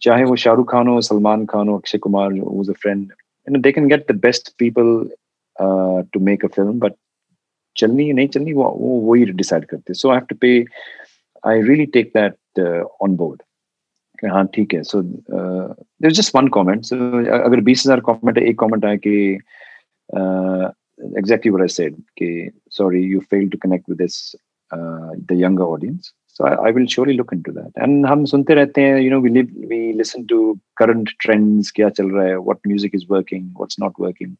चाहे 0.03 0.23
वो 0.23 0.35
शाहरुख 0.35 0.71
खान 0.71 0.87
हो 0.87 0.99
सलमान 1.01 1.45
खान 1.45 1.69
हो 1.69 1.77
Akshay 1.77 1.97
Kumar 2.05 2.33
who's 2.39 2.69
a 2.69 2.75
friend 2.75 3.13
you 3.47 3.53
know 3.53 3.61
they 3.61 3.71
can 3.71 3.87
get 3.87 4.07
the 4.07 4.15
best 4.25 4.51
people 4.57 4.89
uh, 5.55 6.03
to 6.13 6.19
make 6.29 6.43
a 6.43 6.49
film 6.57 6.79
but 6.79 6.97
चलनी 7.75 8.07
है 8.07 8.13
नहीं 8.13 8.27
चलनी 8.27 8.53
वो 8.53 8.63
वो 8.79 8.99
वही 9.05 9.25
डिसाइड 9.39 9.65
करते 9.65 9.93
सो 9.93 10.09
I 10.09 10.15
have 10.15 10.25
to 10.25 10.35
pay 10.41 10.49
I 11.47 11.61
really 11.61 11.85
take 11.95 12.11
that 12.17 12.59
on 13.01 13.15
board 14.21 14.33
हाँ 14.33 14.45
ठीक 14.55 14.73
है 14.73 14.81
so 14.83 15.01
there 15.01 16.11
just 16.11 16.35
one 16.35 16.47
comment 16.57 16.83
so 16.85 16.95
अगर 17.43 17.61
बीस 17.69 17.83
हजार 17.85 17.99
कमेंट 18.09 18.37
है 18.37 18.47
एक 18.49 18.59
कमेंट 18.59 18.85
आए 18.85 18.97
कि 19.07 19.15
एग्जैक्टली 21.17 21.51
व्हाट 21.51 21.61
आई 21.61 21.67
सेड 21.67 21.95
कि 22.19 22.51
sorry 22.77 23.03
you 23.03 23.19
fail 23.31 23.49
to 23.49 23.57
connect 23.63 23.89
with 23.89 23.97
this 23.97 24.19
the 24.73 25.39
younger 25.41 25.63
audience 25.63 26.13
so 26.37 26.45
I, 26.45 26.67
I, 26.67 26.71
will 26.71 26.85
surely 26.85 27.13
look 27.17 27.29
into 27.31 27.51
that 27.57 27.77
and 27.83 28.05
हम 28.05 28.23
सुनते 28.25 28.53
रहते 28.53 28.81
हैं 28.81 28.95
you 29.01 29.11
know 29.11 29.19
we 29.25 29.29
live 29.35 29.51
we 29.67 29.77
listen 29.99 30.25
to 30.31 30.39
current 30.81 31.11
trends 31.25 31.71
क्या 31.75 31.89
चल 31.89 32.09
रहा 32.11 32.25
है 32.25 32.35
what 32.47 32.67
music 32.71 32.97
is 32.99 33.05
working 33.13 33.45
what's 33.59 33.79
not 33.83 34.01
working 34.05 34.33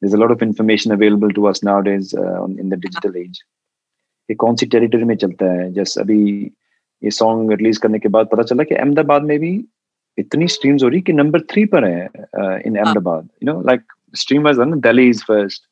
there's 0.00 0.16
a 0.18 0.20
lot 0.22 0.32
of 0.36 0.44
information 0.46 0.94
available 0.96 1.34
to 1.38 1.46
us 1.50 1.62
nowadays 1.68 2.14
uh, 2.22 2.44
in 2.64 2.72
the 2.74 2.80
digital 2.86 3.20
age 3.24 3.42
ये 4.28 4.34
कौन 4.34 4.56
सी 4.56 4.66
टेरिटरी 4.66 5.04
में 5.04 5.14
चलता 5.16 5.46
है 5.52 5.72
जैसे 5.72 6.00
अभी 6.00 6.20
ये 7.03 7.11
सॉन्ग 7.11 7.51
रिलीज़ 7.51 7.79
करने 7.79 7.99
के 7.99 8.09
बाद 8.09 8.27
पता 8.31 8.43
चला 8.43 8.63
कि 8.63 8.75
अहमदाबाद 8.75 9.23
में 9.23 9.37
भी 9.39 9.53
इतनी 10.17 10.47
स्ट्रीम्स 10.47 10.83
हो 10.83 10.89
रही 10.89 11.01
कि 11.01 11.13
नंबर 11.13 11.41
थ्री 11.51 11.65
पर 11.65 11.85
है 11.85 12.03
इन 12.03 12.09
uh, 12.09 12.77
हाँ। 12.77 12.85
Ahmedabad. 12.85 13.29
You 13.43 13.53
know 13.53 13.61
like 13.67 13.81
stream 14.13 14.43
was 14.43 14.59
on 14.59 14.79
Delhi 14.79 15.09
is 15.09 15.23
first 15.23 15.63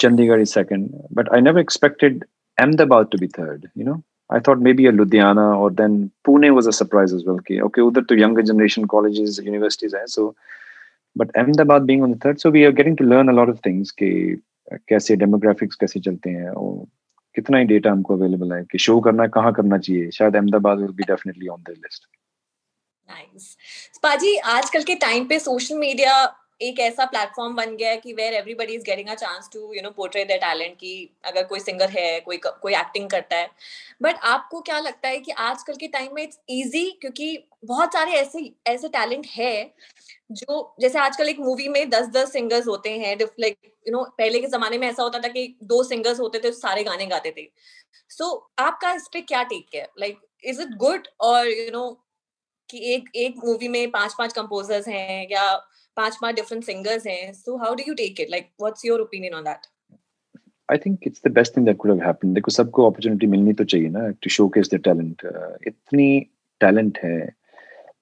Chandigarh 0.00 0.40
is 0.40 0.50
second 0.50 0.90
but 1.12 1.28
I 1.34 1.40
never 1.40 1.60
expected 1.60 2.24
Ahmedabad 2.58 3.06
to 3.12 3.18
be 3.18 3.26
third 3.38 3.66
you 3.78 3.84
know 3.86 4.00
I 4.30 4.40
thought 4.48 4.58
maybe 4.72 4.86
a 4.86 4.90
Ludhiana 4.90 5.46
और 5.56 5.72
then 5.72 5.98
Pune 6.24 6.50
was 6.50 6.66
a 6.66 6.70
surprise 6.78 7.14
as 7.14 7.24
well 7.28 7.38
के 7.46 7.60
okay 7.60 7.80
उधर 7.80 8.02
तो 8.02 8.14
younger 8.14 8.42
generation 8.52 8.84
colleges 8.94 9.40
universities 9.44 9.94
हैं 9.94 10.06
so 10.06 10.34
but 11.16 11.36
Ahmedabad 11.36 11.82
being 11.82 12.02
on 12.02 12.12
the 12.12 12.20
third 12.24 12.38
so 12.38 12.50
we 12.50 12.64
are 12.64 12.72
getting 12.72 12.96
to 12.96 13.04
learn 13.04 13.28
a 13.28 13.32
lot 13.32 13.48
of 13.48 13.58
things 13.66 13.90
कि 14.02 14.10
कैसे 14.88 15.16
demographics 15.16 15.76
कैसे 15.76 16.00
चलते 16.00 16.30
हैं 16.30 16.50
और 16.50 16.84
कितना 17.34 17.58
ही 17.58 17.64
डेटा 17.64 17.90
हमको 17.90 18.16
अवेलेबल 18.16 18.52
है 18.52 18.64
कि 18.64 18.78
शो 18.78 19.00
करना 19.00 19.22
है 19.22 19.28
कहाँ 19.28 19.52
करना 19.52 19.78
चाहिए? 19.78 20.10
शायद 20.10 20.36
Ahmedabad 20.36 20.78
will 20.78 20.92
be 20.92 21.02
definitely 21.02 21.48
on 21.48 21.62
the 21.62 21.74
list 21.78 22.04
nice 23.08 23.56
पाजी, 24.02 24.36
आजकल 24.36 24.82
के 24.82 24.94
टाइम 24.94 25.26
पे 25.26 25.38
सोशल 25.38 25.78
मीडिया 25.78 26.12
एक 26.60 26.80
ऐसा 26.80 27.04
प्लेटफॉर्म 27.04 27.54
बन 27.56 27.76
गया 27.76 27.90
है 27.90 27.96
कि 27.96 28.12
where 28.12 28.34
everybody 28.34 28.74
is 28.74 28.84
getting 28.84 29.08
a 29.08 29.14
chance 29.14 29.48
to 29.52 29.72
you 29.74 29.82
know 29.82 29.90
portray 29.90 30.24
the 30.24 30.38
talent 30.40 30.74
की 30.76 30.94
अगर 31.24 31.44
कोई 31.44 31.60
सिंगर 31.60 31.90
है 31.90 32.20
कोई 32.20 32.36
कोई 32.44 32.74
एक्टिंग 32.74 33.08
करता 33.10 33.36
है। 33.36 33.48
बट 34.02 34.16
आपको 34.24 34.60
क्या 34.60 34.78
लगता 34.80 35.08
है 35.08 35.18
कि 35.18 35.32
आजकल 35.40 35.76
के 35.76 35.88
टाइम 35.88 36.14
में 36.14 36.22
इट्स 36.22 36.38
इजी 36.50 36.90
क्योंकि 37.00 37.36
बहुत 37.64 37.92
सारे 37.92 38.12
ऐसे 38.12 38.50
ऐसे 38.66 38.88
टैलेंट 38.88 39.26
है 39.26 39.54
जो 40.32 40.74
जैसे 40.80 40.98
आजकल 40.98 41.28
एक 41.28 41.38
मूवी 41.40 41.68
में 41.68 41.88
दस 41.90 42.08
दस 42.08 42.32
सिंगर्स 42.32 42.66
होते 42.66 42.90
हैं 42.98 43.16
लाइक 43.40 43.58
यू 43.88 43.92
नो 43.92 44.04
पहले 44.18 44.40
के 44.40 44.46
जमाने 44.46 44.78
में 44.78 44.88
ऐसा 44.88 45.02
होता 45.02 45.18
था 45.18 45.28
कि 45.28 45.46
दो 45.64 45.82
सिंगर्स 45.84 46.20
होते 46.20 46.40
थे 46.44 46.52
सारे 46.52 46.84
गाने 46.84 47.06
गाते 47.06 47.34
थे। 47.38 47.48
सो 48.10 48.24
so, 48.24 48.64
आपका 48.64 48.92
इस 48.92 49.08
पे 49.12 49.20
क्या 49.20 49.42
टेक 49.44 49.74
है? 49.74 49.86
लाइक 50.00 50.20
इज़ 50.44 50.62
इट 50.62 50.76
गुड 50.78 51.08
और 51.20 51.48
यू 51.48 51.70
नो 51.72 51.90
कि 52.68 52.78
एक 52.94 53.08
एक 53.16 53.36
मूवी 53.44 53.68
में 53.68 53.90
पाँच 53.90 54.14
पाँच 54.18 54.32
कंपोजर्स 54.32 54.88
हैं 54.88 55.26
या 55.32 55.44
पाँच 55.96 56.18
पाँच 56.22 56.36
डिफरेंट 56.36 56.64
सिंगर्स 56.64 57.06
हैं 57.06 57.32
so 57.32 57.56
how 57.56 57.74
do 57.74 57.84
you 57.88 57.94
take 57.94 58.20
it 58.20 58.30
like 58.30 58.48
what's 58.60 58.84
your 58.84 59.00
opinion 59.00 59.34
on 59.34 59.44
that 59.44 59.66
I 60.68 60.78
think 60.78 61.06
it's 61.06 61.22
the 61.26 61.32
best 61.32 61.56
thing 61.56 61.66
that 61.66 61.76
could 61.76 61.90
have 61.90 62.06
happened 62.06 62.34
देखो 62.34 62.50
सबको 62.50 62.86
अपॉर्चुनिटी 62.90 63.26
मिलनी 63.26 63.52
तो 63.52 63.64
चाहिए 63.64 63.88
ना 63.90 64.08
टू 64.22 64.30
शोकेस 64.30 64.70
द 64.74 64.80
टैलेंट 64.84 65.22
इतनी 65.66 66.08
टैलेंट 66.60 66.98
है। 67.04 67.18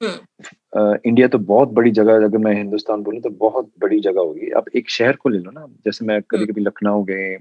इंडिया 0.03 1.27
तो 1.29 1.39
बहुत 1.47 1.69
बड़ी 1.75 1.91
जगह 1.91 2.25
अगर 2.25 2.39
मैं 2.39 2.55
हिंदुस्तान 2.55 3.03
बोलूँ 3.03 3.21
तो 3.23 3.31
बहुत 3.39 3.71
बड़ी 3.81 3.99
जगह 4.01 4.21
होगी। 4.21 4.51
अब 4.57 4.65
एक 4.77 4.91
शहर 4.91 5.17
को 5.17 5.29
ले 5.29 5.39
लो 5.39 5.51
ना। 5.51 5.67
जैसे 5.85 6.05
मैं 6.07 6.21
कभी 6.23 6.47
कभी 6.47 6.61
लखनऊ 6.61 7.03
गए 7.05 7.37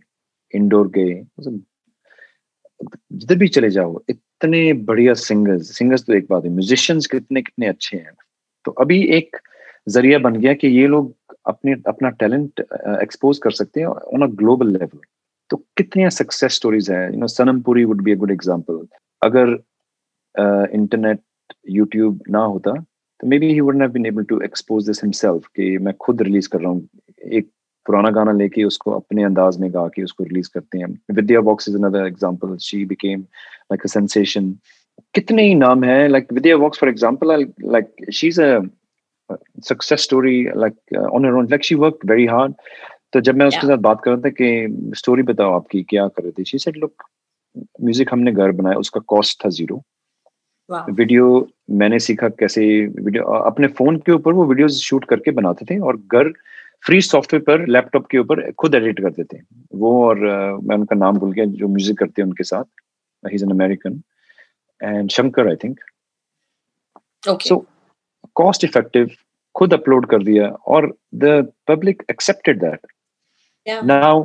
इंडोर 0.54 0.88
गए 0.98 1.24
जिधर 3.14 3.36
भी 3.36 3.48
चले 3.48 3.70
जाओ 3.70 4.00
इतने 4.10 4.62
बढ़िया 4.90 5.14
सिंगर्स 5.14 5.78
सिंगर्स 5.78 6.04
तो 6.06 6.14
एक 6.14 6.28
बात 6.30 6.44
है। 6.46 6.50
म्यूजिशियंस 6.52 7.08
कितने 7.08 7.42
कितने 7.42 7.68
अच्छे 7.68 7.98
हैं। 7.98 8.14
तो 8.66 8.72
अभी 8.82 9.02
एक 9.18 9.38
ज़रिया 9.88 10.20
बन 10.20 10.36
गया 10.36 10.54
कि 10.54 10.68
ये 10.68 10.88
लोग 10.88 11.16
अपने 11.48 11.76
अपना 11.88 12.10
टैलेंट 12.22 12.60
एक्सपोज 13.02 13.38
कर 13.44 13.52
सकते 13.52 13.80
हैं 13.80 13.88
ऑन 13.88 14.24
अ 14.24 14.28
ग्लोबल 14.36 14.72
लेवल 14.72 15.00
तो 15.50 15.58
कितने 15.78 16.10
सक्सेस 16.10 16.56
स्टोरीज 16.56 16.90
है? 16.92 17.04
You 17.14 17.20
know 17.20 17.28
Sanam Puri 17.28 17.84
would 17.86 18.02
be 18.04 18.12
a 18.12 18.16
good 18.16 18.32
example 18.32 18.86
अगर 19.22 19.58
इंटरनेट 20.74 21.18
uh, 21.18 21.56
यूट्यूब 21.70 22.20
ना 22.30 22.40
होता 22.40 22.72
तो 23.20 23.28
may 23.28 23.38
be 23.40 23.52
he 23.54 23.60
wooden 23.60 23.82
have 23.82 23.92
been 23.92 24.06
able 24.06 24.24
to 24.30 24.40
expose 24.46 24.86
this 24.88 25.04
himself 25.04 25.46
कि 25.56 25.78
मैं 25.78 25.94
खुद 26.02 26.22
रिलीज़ 26.22 26.50
कर 26.50 26.62
रहा 26.62 26.72
हूँ। 26.72 26.88
एक 27.34 27.50
पुराना 27.86 28.10
गाना 28.12 28.32
लेके 28.32 28.64
उसको 28.64 28.92
अपने 28.92 29.24
अंदाज 29.24 29.58
में 29.60 29.70
गा 29.74 29.88
के 29.96 30.04
उसको 30.04 30.24
रिलीज़ 30.24 30.50
करते 30.54 30.80
हैं। 30.80 30.88
Vidya 31.16 31.42
Vox 31.42 31.70
is 31.70 31.78
another 31.78 32.08
example 32.08 32.56
she 32.62 32.84
became 32.86 33.22
like 33.22 33.82
a 33.82 33.88
sensation 33.90 34.52
कितने 35.16 35.44
ही 35.48 35.56
नाम 35.56 35.84
है 35.84 36.08
like 36.08 36.34
Vidya 36.34 36.58
Vox 36.58 36.80
for 36.80 36.90
example 36.90 37.46
like 37.64 38.12
she 38.14 38.28
is 38.28 38.42
a 38.42 38.60
success 39.32 40.04
story 40.04 40.44
like 40.56 40.98
on 40.98 41.26
her 41.26 41.34
own 41.34 41.48
like 41.50 41.64
she 41.64 41.76
work 41.76 42.00
very 42.06 42.26
hard 42.26 42.54
तो 43.14 43.22
जब 43.22 43.36
मैं 43.36 43.46
उसके 43.46 43.68
साथ 43.68 43.78
बात 43.82 44.02
कर 44.04 44.12
रहा 44.12 44.22
था 44.22 44.30
कि 44.30 44.92
स्टोरी 44.98 45.24
बताओ 45.24 45.54
आपकी 45.56 45.84
क्या 45.90 46.08
कर 46.08 46.24
रहे 46.24 46.32
थे 46.32 46.44
शी 46.44 46.58
सेड 46.60 46.78
लुक 46.78 47.04
म्यूज़िक 47.84 48.14
हमने 48.14 48.32
घर 48.32 48.52
बनाया 48.52 48.78
उसका 48.78 49.02
कॉस्ट 49.08 49.44
था 49.46 49.50
ज़ीरो 49.50 49.82
वीडियो 50.70 51.26
मैंने 51.80 52.00
सीखा 52.00 52.30
कैसे 52.30 52.64
वीडियो 52.86 53.24
अपने 53.24 53.68
फ़ोन 53.78 53.98
के 53.98 54.12
ऊपर 54.12 54.34
वो 54.34 54.46
वीडियोस 54.46 54.80
शूट 54.84 55.06
करके 55.10 55.32
बनाते 55.32 55.66
थे 55.66 55.78
और 55.80 55.98
घर 55.98 56.32
फ्री 56.86 57.00
सॉफ्टवेयर 57.02 57.44
पर 57.44 57.66
लैपटॉप 57.68 58.08
के 58.12 58.18
ऊपर 58.18 58.52
खुद 58.60 58.76
एडिट 58.76 59.00
करते 59.02 59.24
थे। 59.24 59.40
वो 59.76 59.92
और 60.08 60.18
uh, 60.18 60.68
मैं 60.68 60.76
उनका 60.76 60.96
नाम 60.96 61.18
भूल 61.20 61.32
गया 61.32 61.46
जो 61.46 61.68
म्यूज़िक 61.68 61.98
करते 62.00 62.22
हैं 62.22 62.28
उनके 62.28 62.44
साथ। 62.44 62.64
He 63.24 63.36
is 63.36 63.44
an 63.44 63.52
American 63.52 64.02
and 64.82 65.10
Shankar 65.12 65.48
I 65.48 65.56
think 65.64 65.80
so 67.24 67.66
cost 68.38 68.64
effective 68.64 69.10
खुद 69.56 69.74
अपलोड 69.74 70.10
कर 70.10 70.24
दिया 70.24 70.48
और 70.68 70.94
the 71.16 71.52
public 71.68 72.04
accepted 72.12 72.60
that 72.62 72.88
now 73.86 74.22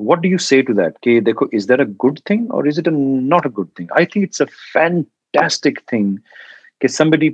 what 0.00 0.18
do 0.18 0.28
you 0.28 0.38
say 0.40 0.60
to 0.62 0.74
that 0.74 0.94
कि 1.04 1.20
देखो 1.20 1.48
is 1.54 1.68
that 1.68 1.80
a 1.80 1.90
good 2.04 2.18
thing 2.30 2.50
और 2.54 2.68
is 2.68 2.80
it 2.80 2.88
a 2.88 2.92
not 3.34 3.46
a 3.46 3.50
good 3.58 3.68
thing 3.78 3.88
I 3.98 4.06
think 4.06 4.24
it's 4.24 4.42
a 4.42 4.46
fantastic 4.72 5.78
thing 5.92 6.16
कि 6.80 6.88
somebody 6.88 7.28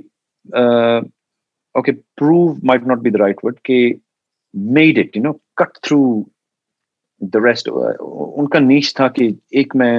okay 1.75 1.91
prove 1.91 2.59
might 2.65 2.87
not 2.87 2.99
be 2.99 3.09
the 3.11 3.21
right 3.21 3.45
word 3.45 3.59
के 3.65 3.81
made 4.77 4.97
it 4.97 5.17
you 5.17 5.23
know 5.23 5.33
cut 5.57 5.77
through 5.83 5.99
the 7.21 7.41
rest 7.45 7.67
उनका 7.69 8.59
नीच 8.59 8.93
था 8.99 9.07
कि 9.17 9.35
एक 9.61 9.75
मैं 9.75 9.95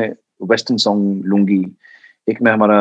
western 0.51 0.77
song 0.85 1.25
लूँगी 1.25 1.65
एक 2.29 2.43
मैं 2.43 2.53
हमारा 2.53 2.81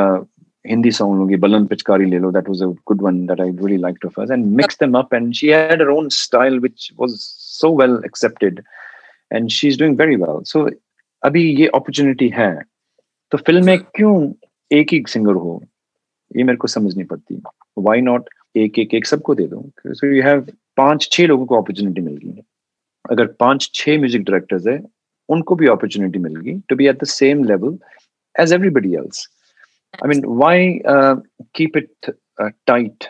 लूँगी 0.67 1.35
बलन 1.45 1.65
पिचकारी 1.65 2.05
ले 2.05 2.19
लो 2.19 2.31
that 2.31 2.49
was 2.49 2.63
a 2.63 2.67
good 2.87 3.01
one 3.01 3.25
that 3.27 3.41
I 3.41 3.49
really 3.49 3.77
liked 3.77 4.05
of 4.05 4.19
hers 4.19 4.31
and 4.31 4.45
mix 4.57 4.79
them 4.79 4.97
up 4.97 5.13
and 5.13 5.33
she 5.33 5.47
had 5.47 5.81
her 5.81 5.89
own 5.89 6.09
style 6.17 6.59
which 6.59 6.89
was 6.99 7.11
so 7.11 7.75
well 7.81 8.01
accepted 8.05 8.61
and 9.33 9.49
she 9.49 9.67
is 9.67 9.79
doing 9.79 9.97
very 9.99 10.15
well 10.23 10.43
so 10.51 10.69
अभी 11.23 11.43
ये 11.61 11.67
opportunity 11.75 12.27
है 12.35 12.53
तो 13.31 13.37
film 13.37 13.65
में 13.65 13.77
क्यों 13.95 14.31
एक 14.73 14.93
ही 14.93 15.03
singer 15.07 15.33
हो? 15.33 15.61
ये 16.37 16.43
मेरे 16.43 16.57
को 16.57 16.67
समझ 16.67 16.95
नहीं 16.95 17.05
पड़ती। 17.07 17.35
व्हाई 17.77 18.01
नॉट 18.01 18.29
एक 18.57 18.79
एक 18.79 18.93
एक 18.93 19.05
सबको 19.05 19.35
दे 19.35 19.43
दो? 19.47 19.63
सो 19.87 20.07
यू 20.07 20.21
हैव 20.23 20.45
पाँच 20.77 21.07
छह 21.11 21.25
लोगों 21.27 21.45
को 21.45 21.57
अपॉर्चुनिटी 21.57 22.01
मिल 22.01 22.15
गई। 22.23 22.41
अगर 23.11 23.25
पाँच 23.39 23.69
छह 23.73 23.97
म्यूज़िक 23.99 24.23
डायरेक्टर्स 24.23 24.67
है, 24.67 24.79
उनको 25.29 25.55
भी 25.55 25.67
अपॉर्चुनिटी 25.67 26.19
मिल 26.19 26.35
गई 26.35 26.57
to 26.69 26.75
be 26.75 26.87
at 26.87 27.03
the 27.03 27.07
same 27.07 27.43
level 27.43 27.77
as 28.35 28.53
everybody 28.53 28.93
else 28.95 29.27
I 29.94 30.08
mean 30.08 30.24
why 30.26 30.80
keep 31.54 31.76
it 31.76 32.10
tight 32.40 33.04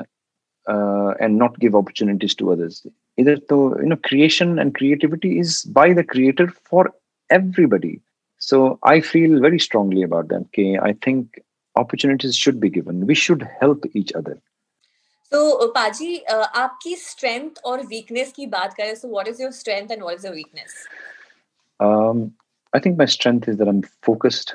and 1.22 1.38
not 1.38 1.58
give 1.60 1.78
opportunities 1.78 2.36
to 2.38 2.48
others 2.52 2.82
इधर 3.18 3.38
तो 3.50 3.58
you 3.80 3.88
know 3.88 3.96
creation 4.04 4.58
and 4.58 4.74
creativity 4.76 5.38
is 5.40 5.62
by 5.76 5.94
the 5.94 6.04
creator 6.10 6.46
for 6.70 6.92
everybody 7.30 8.00
so 8.40 8.78
i 8.84 9.00
feel 9.00 9.40
very 9.40 9.58
strongly 9.58 10.02
about 10.02 10.28
that 10.28 10.42
okay 10.42 10.78
i 10.78 10.92
think 10.94 11.40
opportunities 11.76 12.36
should 12.36 12.60
be 12.60 12.70
given 12.70 13.06
we 13.06 13.14
should 13.14 13.48
help 13.60 13.84
each 13.94 14.12
other 14.14 14.40
तो 15.32 15.66
पाजी 15.66 16.16
आपकी 16.26 16.94
strength 16.96 17.56
और 17.66 17.80
weakness 17.86 18.30
की 18.32 18.44
बात 18.46 18.74
करें 18.74 18.94
so 18.94 19.08
what 19.08 19.28
is 19.28 19.40
your 19.40 19.50
strength 19.52 19.90
and 19.90 20.02
what 20.02 20.18
is 20.18 20.26
your 20.26 20.34
weakness 20.34 20.74
I 21.80 22.80
think 22.80 22.98
my 22.98 23.06
strength 23.06 23.48
is 23.48 23.54
that 23.54 23.68
I 23.68 23.74
am 23.74 23.80
focused 24.06 24.52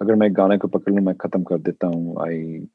अगर 0.00 0.14
मैं 0.14 0.28
गाने 0.36 0.58
को 0.58 0.68
पकड़ 0.68 0.92
लूँ 0.94 1.04
मैं 1.04 1.14
खत्म 1.14 1.42
कर 1.42 1.58
देता 1.58 1.86
हूँ। 1.86 2.16
I 2.26 2.66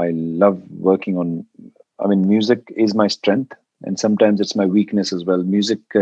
I 0.00 0.12
love 0.38 0.62
working 0.88 1.18
on 1.18 1.44
I 1.60 2.08
mean 2.08 2.24
music 2.26 2.72
is 2.78 2.96
my 2.96 3.08
strength 3.08 3.44
and 3.86 3.96
sometimes 3.96 4.40
it's 4.40 4.56
my 4.56 4.66
weakness 4.66 5.12
is 5.14 5.24
well 5.30 5.44
music 5.44 5.96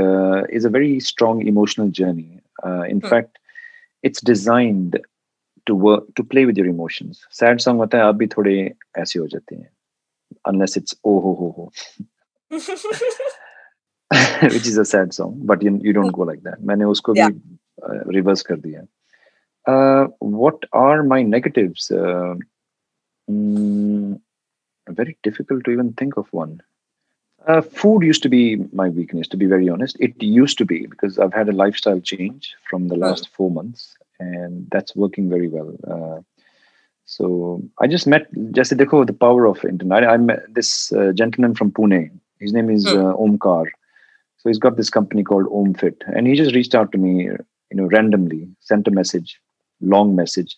is 0.53 0.67
a 0.67 0.71
very 0.71 1.01
strong 1.01 1.47
emotional 1.49 1.91
journey 1.91 2.41
in fact 2.91 3.39
it's 4.05 4.25
designed 4.25 4.99
to 5.67 5.77
work 5.77 6.07
to 6.17 6.23
play 6.23 6.45
with 6.45 6.59
your 6.59 6.69
emotions 6.69 7.27
sad 7.31 7.61
song 7.61 7.81
होता 7.81 7.99
है 7.99 8.05
आप 8.05 8.15
भी 8.15 8.27
थोड़े 8.27 8.57
ऐसे 8.99 9.19
हो 9.19 9.27
जाते 9.27 9.57
हैं 9.57 9.71
unless 10.49 10.77
it's 10.79 11.01
ओ 11.05 11.19
हो 11.19 11.33
हो 11.33 11.49
हो 11.59 11.71
which 14.45 14.67
is 14.67 14.81
a 14.81 14.83
sad 14.83 15.13
song 15.13 15.45
but 15.47 15.65
you 15.65 15.93
don't 15.93 16.11
go 16.11 16.25
like 16.25 16.41
that 16.41 16.61
मैंने 16.61 16.85
उसको 16.85 17.13
भी 17.13 17.29
रिवर्स 18.17 18.41
uh, 18.41 18.47
कर 18.47 18.57
दिया। 18.57 18.81
है 18.81 18.87
uh, 19.67 20.07
what 20.19 20.63
are 20.73 21.03
my 21.03 21.23
negatives 21.23 21.91
uh, 21.91 22.35
mm, 23.31 24.21
very 24.89 25.17
difficult 25.23 25.65
to 25.65 25.71
even 25.71 25.93
think 25.95 26.17
of 26.17 26.27
one 26.33 26.61
uh, 27.47 27.61
food 27.61 28.03
used 28.03 28.23
to 28.23 28.29
be 28.29 28.57
my 28.73 28.89
weakness, 28.89 29.29
to 29.29 29.37
be 29.37 29.47
very 29.47 29.69
honest. 29.69 29.97
It 30.01 30.15
used 30.23 30.59
to 30.59 30.65
be 30.65 30.87
because 30.87 31.19
I've 31.19 31.35
had 31.35 31.49
a 31.49 31.53
lifestyle 31.53 32.01
change 32.01 32.55
from 32.69 32.89
the 32.89 32.97
last 32.97 33.29
four 33.29 33.51
months, 33.51 33.97
and 34.19 34.67
that's 34.71 34.97
working 34.97 35.29
very 35.29 35.49
well. 35.49 35.75
Uh, 35.87 36.23
so 37.05 37.63
I 37.81 37.87
just 37.87 38.07
met 38.07 38.29
Jesse 38.53 38.77
Dekho, 38.77 39.07
the 39.07 39.13
power 39.13 39.47
of 39.47 39.65
internet. 39.65 40.05
I, 40.05 40.17
met 40.17 40.43
this 40.55 40.93
uh, 40.93 41.13
gentleman 41.13 41.55
from 41.55 41.71
Pune. 41.71 42.11
His 42.41 42.53
name 42.53 42.71
is 42.71 42.91
hmm. 42.91 42.99
uh, 42.99 43.13
Omkar. 43.15 43.67
So 44.39 44.49
he's 44.49 44.59
got 44.59 44.77
this 44.77 44.91
company 44.91 45.23
called 45.23 45.47
OmFit, 45.47 45.97
and 46.15 46.27
he 46.27 46.35
just 46.35 46.55
reached 46.55 46.75
out 46.75 46.93
to 46.93 46.99
me, 46.99 47.25
you 47.25 47.39
know, 47.73 47.87
randomly, 47.87 48.49
sent 48.61 48.89
a 48.89 48.91
message, 48.91 49.41
long 49.84 50.16
message. 50.16 50.58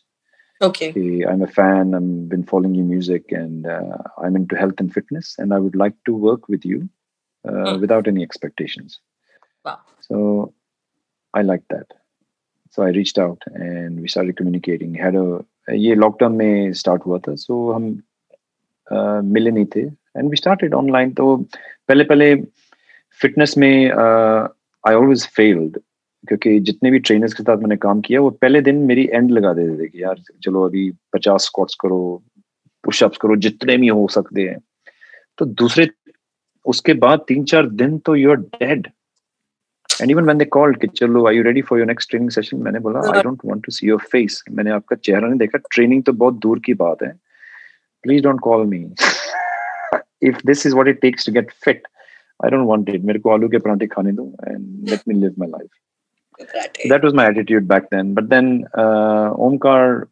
Okay. 0.61 0.91
Hey, 0.91 1.25
I'm 1.25 1.41
a 1.41 1.47
fan. 1.47 1.95
I've 1.95 2.29
been 2.29 2.43
following 2.43 2.75
your 2.75 2.85
music, 2.85 3.31
and 3.31 3.65
uh, 3.65 3.97
I'm 4.23 4.35
into 4.35 4.55
health 4.55 4.79
and 4.79 4.93
fitness, 4.93 5.35
and 5.39 5.53
I 5.53 5.59
would 5.59 5.75
like 5.75 5.95
to 6.05 6.13
work 6.13 6.47
with 6.47 6.65
you 6.65 6.89
uh, 7.47 7.73
hmm. 7.73 7.81
without 7.81 8.07
any 8.07 8.21
expectations. 8.21 8.99
Wow. 9.65 9.79
So 10.01 10.53
I 11.33 11.41
like 11.41 11.63
that. 11.69 11.87
So 12.69 12.83
I 12.83 12.89
reached 12.89 13.17
out, 13.17 13.41
and 13.47 13.99
we 14.01 14.07
started 14.07 14.37
communicating. 14.37 14.93
Had 14.93 15.15
a 15.15 15.43
ये 15.69 15.95
lockdown 15.95 16.35
में 16.35 16.73
start 16.73 17.05
हुआ 17.05 17.17
था 17.25 17.33
सो 17.35 17.53
so 17.53 17.75
हम 17.75 17.91
uh, 18.91 19.23
मिले 19.23 19.51
नहीं 19.51 19.65
थे 19.75 19.81
and 19.81 20.29
we 20.29 20.35
started 20.35 20.73
online 20.73 21.11
तो 21.19 21.35
पहले 21.87 22.03
पहले 22.03 22.35
फिटनेस 23.21 23.57
में 23.57 23.91
आई 23.91 24.93
ऑलवेज 24.93 25.27
फेल्ड 25.35 25.77
क्योंकि 26.28 26.58
जितने 26.60 26.90
भी 26.90 26.98
ट्रेनर्स 26.98 27.34
के 27.34 27.42
साथ 27.42 27.56
मैंने 27.56 27.76
काम 27.76 28.00
किया, 28.00 28.20
वो 28.20 28.30
पहले 28.30 28.60
दिन 28.60 28.76
मेरी 28.86 29.08
एंड 29.12 29.30
लगा 29.30 29.52
देते 29.54 29.82
थे 29.82 29.88
कि 29.88 30.02
यार, 30.02 30.22
चलो 30.42 30.64
अभी 30.64 30.90
पचास 31.12 31.44
स्क्वाट्स 31.44 31.74
करो 31.80 32.00
पुशअप्स 32.84 33.18
करो, 33.18 33.36
जितने 33.36 33.76
भी 33.76 33.88
हो 33.88 34.06
सकते 34.10 34.42
हैं। 34.42 34.58
तो 35.38 35.44
दूसरे, 35.44 35.88
उसके 36.66 36.94
बाद 36.94 37.24
तीन 37.28 37.44
चार 37.44 37.68
दिन 37.80 37.98
तो 37.98 38.14
you 38.16 38.30
are 38.30 38.36
dead 38.36 38.86
and 40.02 40.10
even 40.10 40.24
when 40.24 40.38
they 40.38 40.44
called 40.44 40.80
कि 40.80 40.86
चलो 40.86 41.26
are 41.26 41.34
you 41.34 41.42
ready 41.42 41.62
for 41.62 41.78
your 41.78 41.88
next 41.88 42.10
training 42.10 42.30
session 42.30 42.62
मैंने 42.62 42.78
बोला 42.86 43.00
I 43.14 43.22
don't 43.22 43.38
want 43.44 43.64
to 43.64 43.72
see 43.72 43.86
your 43.88 44.00
face 44.12 44.42
मैंने 44.50 44.70
आपका 44.70 44.96
चेहरा 44.96 45.28
नहीं 45.28 45.38
देखा। 45.38 45.58
ट्रेनिंग 45.70 46.02
तो 46.04 46.12
बहुत 46.12 46.38
दूर 46.40 46.60
की 46.66 46.74
बात 46.82 47.02
है। 47.02 47.12
Please 48.04 48.22
don't 48.24 48.40
call 48.40 48.66
me 48.66 48.84
if 50.22 50.40
this 50.46 50.66
is 50.66 50.74
what 50.74 50.88
it 50.88 51.00
takes 51.00 51.26
to 51.26 51.32
get 51.32 51.50
fit 51.64 51.86
I 52.44 52.50
don't 52.50 52.66
want 52.68 52.88
it 52.88 53.02
मेरे 53.04 53.18
को 53.18 53.30
आलू 53.30 53.48
के 53.48 53.58
पराठे 53.58 53.86
खाने 53.86 54.12
दो 54.12 54.24
and 54.46 54.88
let 54.90 55.00
me 55.08 55.14
live 55.14 55.34
my 55.38 55.48
life 55.48 55.70
that 56.85 57.03
was 57.03 57.13
my 57.13 57.25
attitude 57.25 57.67
back 57.67 57.89
then 57.89 58.13
but 58.13 58.29
then 58.29 58.65
uh, 58.73 59.27
omkar 59.47 60.07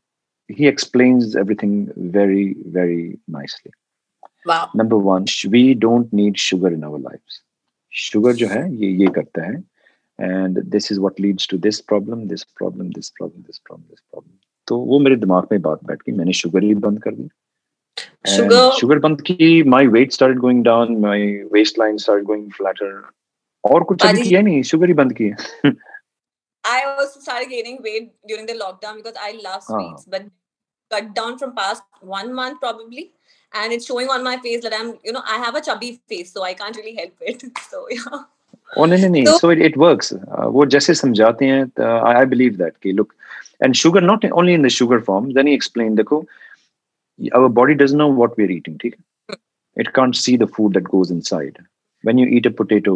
he 0.49 0.67
explains 0.67 1.35
everything 1.35 1.73
very 1.97 2.55
very 2.77 3.19
nicely 3.27 3.71
wow 4.45 4.69
number 4.73 4.97
one 4.97 5.25
we 5.55 5.63
don't 5.85 6.13
need 6.13 6.37
sugar 6.37 6.71
in 6.77 6.83
our 6.83 6.99
lives 6.99 7.41
sugar 7.89 8.33
जो 8.33 8.47
है 8.47 8.63
ये 8.75 8.91
ये 9.03 9.07
करता 9.07 9.45
है 9.45 9.63
and 10.19 10.57
this 10.73 10.91
is 10.91 10.99
what 10.99 11.19
leads 11.19 11.47
to 11.47 11.57
this 11.57 11.81
problem 11.91 12.23
this 12.27 12.43
problem 12.61 12.91
this 12.91 13.11
problem 13.19 13.43
this 13.49 13.59
problem 13.67 13.85
this 13.89 14.03
problem 14.13 14.37
तो 14.67 14.77
वो 14.77 14.99
मेरे 14.99 15.15
दिमाग 15.15 15.47
में 15.51 15.61
बात 15.61 15.83
बैठ 15.83 15.99
गई 15.99 16.13
मैंने 16.13 16.33
शुगर 16.33 16.63
ही 16.63 16.73
बंद 16.75 17.01
कर 17.03 17.11
दी 17.11 17.29
sugar 18.27 18.79
शुगर 18.79 18.99
बंद 18.99 19.21
की 19.21 19.63
my 19.63 19.83
weight 19.95 20.17
started 20.17 20.41
going 20.45 20.63
down 20.63 20.99
my 21.05 21.19
waistline 21.55 21.97
started 22.05 22.27
going 22.27 22.49
flatter 22.59 22.91
और 23.63 23.83
कुछ 23.83 24.05
अभी 24.05 24.11
Adi- 24.11 24.27
किया 24.27 24.41
नहीं 24.41 24.61
शुगर 24.63 24.87
ही 24.87 24.93
बंद 24.93 25.13
की 25.13 25.23
है 25.23 25.35
I 26.65 26.81
also 26.97 27.19
started 27.19 27.49
gaining 27.49 27.77
weight 27.83 28.11
during 28.27 28.45
the 28.45 28.53
lockdown 28.53 28.97
because 28.97 29.15
I 29.19 29.31
love 29.43 29.63
Ah. 29.69 29.77
sweets, 29.77 30.05
but 30.05 30.25
cut 30.91 31.13
down 31.13 31.37
from 31.37 31.55
past 31.55 31.83
one 32.01 32.33
month 32.33 32.59
probably. 32.59 33.11
And 33.53 33.73
it's 33.73 33.85
showing 33.91 34.09
on 34.09 34.23
my 34.23 34.37
face 34.37 34.61
that 34.63 34.73
I'm, 34.79 34.89
you 35.03 35.11
know, 35.11 35.23
I 35.25 35.37
have 35.43 35.55
a 35.55 35.61
chubby 35.61 35.99
face, 36.07 36.31
so 36.33 36.43
I 36.43 36.53
can't 36.53 36.75
really 36.81 36.95
help 36.95 37.13
it. 37.21 37.43
So 37.69 37.85
yeah. 37.89 38.19
Oh 38.77 38.85
no 38.85 38.97
no 39.03 39.07
no! 39.13 39.23
So- 39.25 39.37
So 39.43 39.49
it, 39.49 39.61
it 39.69 39.77
works. 39.83 40.11
Uh, 40.13 40.47
वो 40.55 40.65
जैसे 40.75 40.93
समझाते 40.95 41.45
हैं 41.45 41.63
uh, 41.85 41.99
I, 42.09 42.21
I 42.21 42.25
believe 42.33 42.57
that 42.59 42.75
कि 42.83 42.93
look 42.99 43.15
and 43.67 43.75
sugar 43.83 44.01
not 44.09 44.25
only 44.41 44.53
in 44.59 44.67
the 44.67 44.69
sugar 44.75 44.99
form. 45.07 45.31
Then 45.37 45.47
he 45.51 45.55
explained 45.61 45.97
देखो 45.99 46.25
our 47.39 47.49
body 47.49 47.75
doesn't 47.79 47.97
know 48.03 48.09
what 48.21 48.37
we're 48.37 48.51
eating. 48.57 48.77
ठीक 48.83 48.95
है? 48.95 49.37
It 49.83 49.93
can't 49.93 50.15
see 50.25 50.35
the 50.43 50.47
food 50.57 50.73
that 50.79 50.91
goes 50.93 51.15
inside. 51.15 51.57
When 52.09 52.21
you 52.23 52.27
eat 52.37 52.45
a 52.45 52.51
potato, 52.61 52.93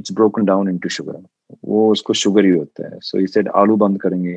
it's 0.00 0.10
broken 0.22 0.48
down 0.52 0.72
into 0.72 0.88
sugar. 0.96 1.18
वो 1.65 1.91
उसको 1.91 2.13
sugar 2.13 2.45
ही 2.45 2.51
होता 2.51 2.87
है। 2.87 2.99
सो 3.01 3.19
so 3.27 3.47
आलू 3.55 3.75
बंद 3.77 3.99
करेंगे। 4.01 4.35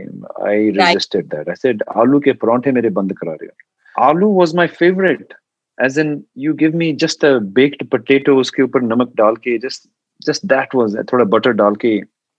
I 0.49 0.71
resisted 0.71 1.27
that 1.35 1.49
I 1.49 1.55
said 1.57 1.83
आलू 1.97 2.21
के 2.21 2.33
परौंठे 2.43 2.73
मेरे 2.73 2.91
बंद 2.99 3.13
करा 3.19 3.33
रहे 3.33 3.47
हो। 3.47 4.05
Aloo 4.09 4.29
was 4.33 4.57
my 4.57 4.67
favourite 4.81 5.35
as 5.79 5.99
in 5.99 6.23
you 6.39 6.55
give 6.55 6.77
me 6.77 6.93
just 7.05 7.25
a 7.25 7.39
baked 7.59 7.87
potato 7.91 8.37
उसके 8.41 8.63
ऊपर 8.63 8.83
नमक 8.83 9.13
डाल 9.17 9.37
के 9.37 9.59
जस्ट 9.59 9.89
जस्ट 10.21 10.47
दैट 10.47 10.75
वॉज़ 10.75 10.97
थोड़ा 11.13 11.25
बटर 11.37 11.53
डाल 11.55 11.75
के। 11.85 11.97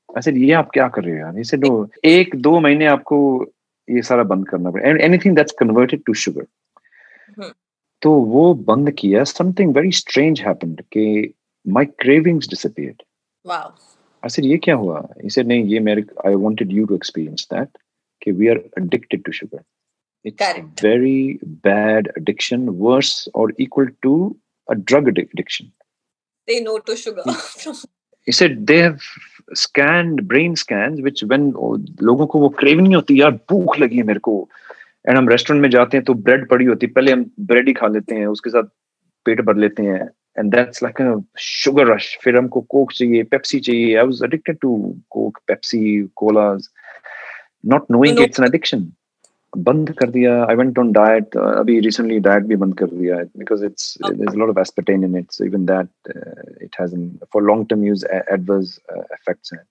ऐसे 0.10 0.32
ये 0.34 0.52
आप 0.54 0.70
क्या 0.74 0.88
कर 0.88 1.04
रहे 1.04 1.14
हो 1.14 1.20
यार? 1.20 1.38
ये 1.38 1.44
सेड 1.44 1.66
एक 2.06 2.36
दो 2.42 2.60
महीने 2.60 2.86
आपको 2.88 3.18
ये 3.88 4.02
सारा 4.02 4.24
बंद 4.30 4.48
करना 4.50 4.72
पड़ेगा 4.72 5.06
anything 5.06 5.36
that's 5.36 5.56
converted 5.60 6.02
to 6.06 6.14
sugar 6.24 6.46
तो 8.02 8.12
वो 8.32 8.54
बंद 8.54 8.92
किया। 9.00 9.24
समथिंग 9.24 9.76
वेरी 9.76 9.92
स्ट्रेंज 9.94 10.42
हैपेंड 10.42 10.82
कि 10.94 11.34
my 11.66 11.86
cravings 12.00 12.50
disappeared 12.50 13.02
wow 13.46 13.70
Said 14.28 14.46
ये 14.46 14.58
क्या 14.58 14.76
हुआ? 14.76 15.02
He 15.24 15.30
said 15.30 15.48
नहीं 15.48 15.66
ये 15.66 15.80
मेरे 15.80 16.06
I 16.26 16.36
wanted 16.36 16.72
you 16.78 16.86
to 16.88 16.96
experience 16.96 17.46
that 17.48 17.70
कि 18.22 18.38
we 18.38 18.50
are 18.54 18.60
addicted 18.82 19.26
to 19.26 19.32
sugar. 19.32 19.64
It's 20.26 20.38
Correct. 20.38 20.82
very 20.82 21.40
bad 21.68 22.10
addiction, 22.18 22.66
worse 22.78 23.28
or 23.34 23.52
equal 23.58 23.88
to 24.04 24.36
a 24.68 24.76
drug 24.76 25.06
addic- 25.06 25.32
addiction. 25.34 25.72
Say 26.48 26.60
no 26.62 26.80
to 26.80 26.96
sugar. 26.96 27.24
He 28.28 28.34
said 28.34 28.68
they 28.68 28.80
have 28.80 29.02
scanned 29.54 30.28
brain 30.28 30.56
scans 30.56 31.02
which 31.02 31.22
when 31.24 31.54
oh, 31.56 31.78
लोगों 32.02 32.26
को 32.28 32.40
वो 32.40 32.50
craving 32.60 32.88
नहीं 32.88 32.96
होती 32.96 33.20
यार 33.22 33.32
भूख 33.50 33.78
लगी 33.80 33.98
है 33.98 34.04
मेरे 34.04 34.20
को 34.20 34.34
एंड 35.10 35.18
हम 35.18 35.30
रेस्टोरेंट 35.30 35.62
में 35.62 35.70
जाते 35.70 35.98
हैं 35.98 36.04
तो 36.06 36.14
ब्रेड 36.14 36.48
पड़ी 36.50 36.66
होती 36.66 36.86
है 36.86 36.92
पहले 36.94 37.12
हम 37.12 37.26
ब्रेड 37.40 37.68
ही 37.68 37.74
खा 37.74 37.88
लेते 37.88 38.16
हैं 38.16 38.26
उसके 38.28 38.50
साथ 38.50 38.64
पेट 39.26 39.42
भर 39.42 39.56
लेते 39.56 39.84
हैं 39.84 40.10
And 40.39 40.55
that's 40.55 40.83
like 40.83 41.01
a 41.03 41.15
sugar 41.49 41.93
rush 41.95 42.17
फिर 42.23 42.37
हमको 42.37 42.61
कोक 42.77 42.93
चाहिए 42.93 43.23
पेप्सी 43.35 43.61
चाहिए 43.61 43.95
I 43.97 44.05
was 44.07 44.23
addicted 44.25 44.59
to 44.63 44.77
coke 45.11 45.39
Pepsi 45.49 45.83
colas 46.23 46.69
not 47.75 47.91
knowing 47.91 48.19
No. 48.19 48.25
It's 48.25 48.41
an 48.41 48.47
addiction 48.47 48.91
बंद 49.57 49.91
कर 49.99 50.11
दिया 50.11 50.35
आई 50.45 50.55
वेंट 50.57 50.79
ऑन 50.79 50.93
डाइट 50.93 51.37
अभी 51.37 51.79
रिसेंटली 51.87 52.19
डाइट 52.27 52.45
भी 52.53 52.57
बंद 52.63 52.79
कर 52.79 52.87
दिया 52.91 53.17
because 53.39 53.65
it's 53.65 53.97
there's 54.05 54.37
a 54.37 54.41
lot 54.43 54.53
of 54.53 54.61
aspartame 54.63 55.05
in 55.09 55.19
it 55.21 55.35
so 55.39 55.45
even 55.49 55.67
that 55.73 56.15
uh, 56.15 56.47
it 56.69 56.79
has 56.81 56.95
an, 56.99 57.03
for 57.35 57.43
long 57.49 57.67
term 57.73 57.85
use 57.89 58.05
a- 58.19 58.25
adverse 58.37 58.73
uh, 58.95 59.05
effects 59.19 59.53
हैं. 59.57 59.63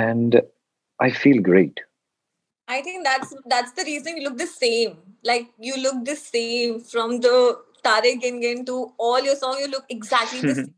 and 0.00 0.36
i 1.00 1.08
feel 1.22 1.40
great 1.46 1.80
I 2.68 2.76
think 2.82 3.06
that's 3.06 3.32
that's 3.52 3.72
the 3.78 3.84
reason 3.86 4.18
you 4.18 4.24
look 4.24 4.36
the 4.40 4.46
same. 4.50 4.92
Like 5.30 5.48
you 5.68 5.78
look 5.80 5.96
the 6.04 6.14
same 6.18 6.76
from 6.90 7.16
the 7.24 7.32
Gin 8.21 8.41
Gin 8.41 8.65
to 8.65 8.91
all 8.97 9.23
your 9.29 9.35
song. 9.35 9.57
You 9.59 9.67
look 9.67 9.85
exactly 9.89 10.41
the 10.41 10.55
same. 10.55 10.73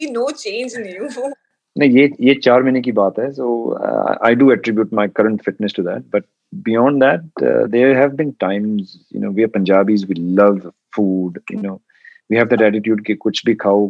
See 0.00 0.10
no 0.10 0.28
change 0.30 0.74
in 0.74 0.86
you. 0.86 1.32
नहीं 1.78 1.90
ये 1.98 2.10
ये 2.20 2.34
चार 2.44 2.62
महीने 2.62 2.80
की 2.82 2.92
बात 2.92 3.18
है 3.18 3.30
so 3.36 3.46
uh, 3.88 4.16
I 4.28 4.34
do 4.40 4.48
attribute 4.54 4.90
my 4.98 5.04
current 5.18 5.44
fitness 5.44 5.74
to 5.76 5.84
that 5.84 6.10
but 6.16 6.26
beyond 6.66 7.04
that 7.04 7.44
uh, 7.50 7.66
there 7.74 7.94
have 7.98 8.16
been 8.18 8.34
times 8.44 8.92
you 9.10 9.20
know 9.22 9.30
we 9.38 9.46
are 9.46 9.52
Punjabis 9.54 10.04
we 10.10 10.16
love 10.40 10.58
food 10.96 11.40
you 11.54 11.62
know 11.62 11.80
we 12.28 12.40
have 12.40 12.50
that 12.50 12.66
attitude 12.66 13.02
कि 13.06 13.14
कुछ 13.22 13.44
भी 13.46 13.54
खाओ 13.64 13.88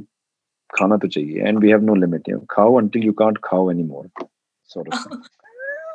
खाना 0.79 0.97
तो 1.05 1.09
चाहिए 1.17 1.51
and 1.51 1.65
we 1.65 1.75
have 1.75 1.88
no 1.88 1.99
limit 2.05 2.31
you 2.33 2.37
know 2.37 2.47
खाओ 2.57 2.79
until 2.83 3.11
you 3.11 3.17
can't 3.23 3.43
खाओ 3.51 3.71
anymore 3.75 4.07
sort 4.77 4.88
of 4.88 5.03
thing. 5.03 5.23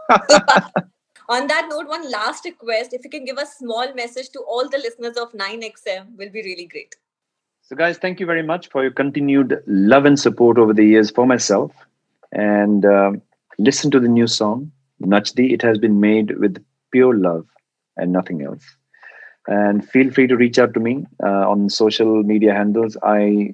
So, 0.10 0.88
on 1.30 1.48
that 1.48 1.68
note, 1.70 1.88
one 1.88 2.10
last 2.10 2.46
request: 2.46 2.94
if 2.94 3.04
you 3.04 3.10
can 3.10 3.26
give 3.26 3.38
a 3.38 3.46
small 3.46 3.94
message 3.94 4.30
to 4.30 4.40
all 4.40 4.70
the 4.70 4.78
listeners 4.78 5.18
of 5.18 5.32
9XM, 5.34 6.16
will 6.18 6.30
be 6.30 6.42
really 6.42 6.66
great. 6.66 6.96
So, 7.62 7.76
guys, 7.76 7.98
thank 7.98 8.20
you 8.20 8.26
very 8.26 8.44
much 8.44 8.70
for 8.70 8.82
your 8.82 8.92
continued 8.92 9.62
love 9.68 10.06
and 10.06 10.18
support 10.18 10.58
over 10.58 10.74
the 10.74 10.86
years 10.86 11.12
for 11.12 11.26
myself. 11.26 11.74
And 12.32 12.86
um, 12.86 13.22
listen 13.60 13.92
to 13.92 14.00
the 14.00 14.08
new 14.08 14.28
song, 14.28 14.72
Nachdi. 15.02 15.52
It 15.52 15.62
has 15.64 15.78
been 15.78 16.00
made 16.00 16.38
with 16.38 16.64
pure 16.92 17.16
love 17.18 17.46
and 17.98 18.14
nothing 18.14 18.42
else. 18.42 18.64
And 19.48 19.88
feel 19.88 20.12
free 20.12 20.28
to 20.28 20.38
reach 20.38 20.60
out 20.60 20.74
to 20.74 20.80
me 20.80 21.06
uh, 21.24 21.50
on 21.50 21.70
social 21.70 22.24
media 22.24 22.54
handles. 22.54 22.98
I 23.04 23.54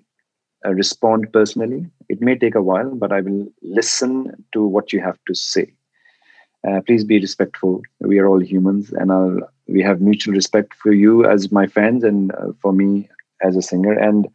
uh, 0.66 0.72
respond 0.74 1.32
personally. 1.34 1.88
It 2.10 2.22
may 2.22 2.38
take 2.38 2.56
a 2.56 2.62
while, 2.62 2.94
but 2.96 3.12
I 3.12 3.22
will 3.22 3.48
listen 3.62 4.46
to 4.54 4.66
what 4.66 4.94
you 4.94 5.02
have 5.02 5.18
to 5.28 5.36
say. 5.36 5.74
Uh, 6.68 6.82
please 6.82 7.04
be 7.04 7.20
respectful. 7.20 7.82
We 8.00 8.20
are 8.20 8.28
all 8.28 8.42
humans, 8.42 8.92
and 8.94 9.12
I'll, 9.12 9.40
we 9.68 9.82
have 9.82 10.00
mutual 10.00 10.34
respect 10.34 10.74
for 10.76 10.94
you 10.94 11.26
as 11.26 11.52
my 11.52 11.68
fans 11.68 12.04
and 12.04 12.32
uh, 12.34 12.54
for 12.62 12.72
me 12.72 13.10
as 13.42 13.58
a 13.58 13.62
singer. 13.62 13.94
And 13.94 14.28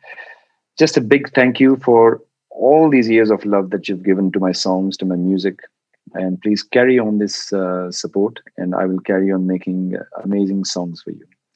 just 0.79 0.97
a 0.97 1.01
big 1.01 1.33
thank 1.33 1.59
you 1.59 1.77
for 1.77 2.21
all 2.51 2.91
these 2.91 3.09
years 3.09 3.31
of 3.31 3.45
love 3.45 3.71
that 3.71 3.89
you've 3.89 4.03
given 4.03 4.31
to 4.33 4.41
my 4.41 4.53
songs, 4.53 4.97
to 4.99 5.07
my 5.07 5.17
music. 5.17 5.61
And 6.15 6.41
please 6.41 6.63
carry 6.63 6.99
on 6.99 7.19
this 7.19 7.53
uh, 7.53 7.91
support, 7.91 8.41
and 8.57 8.75
I 8.75 8.85
will 8.85 9.01
carry 9.01 9.33
on 9.33 9.47
making 9.47 9.97
uh, 9.97 10.03
amazing 10.23 10.65
songs 10.65 11.03
for 11.03 11.11
you. 11.11 11.25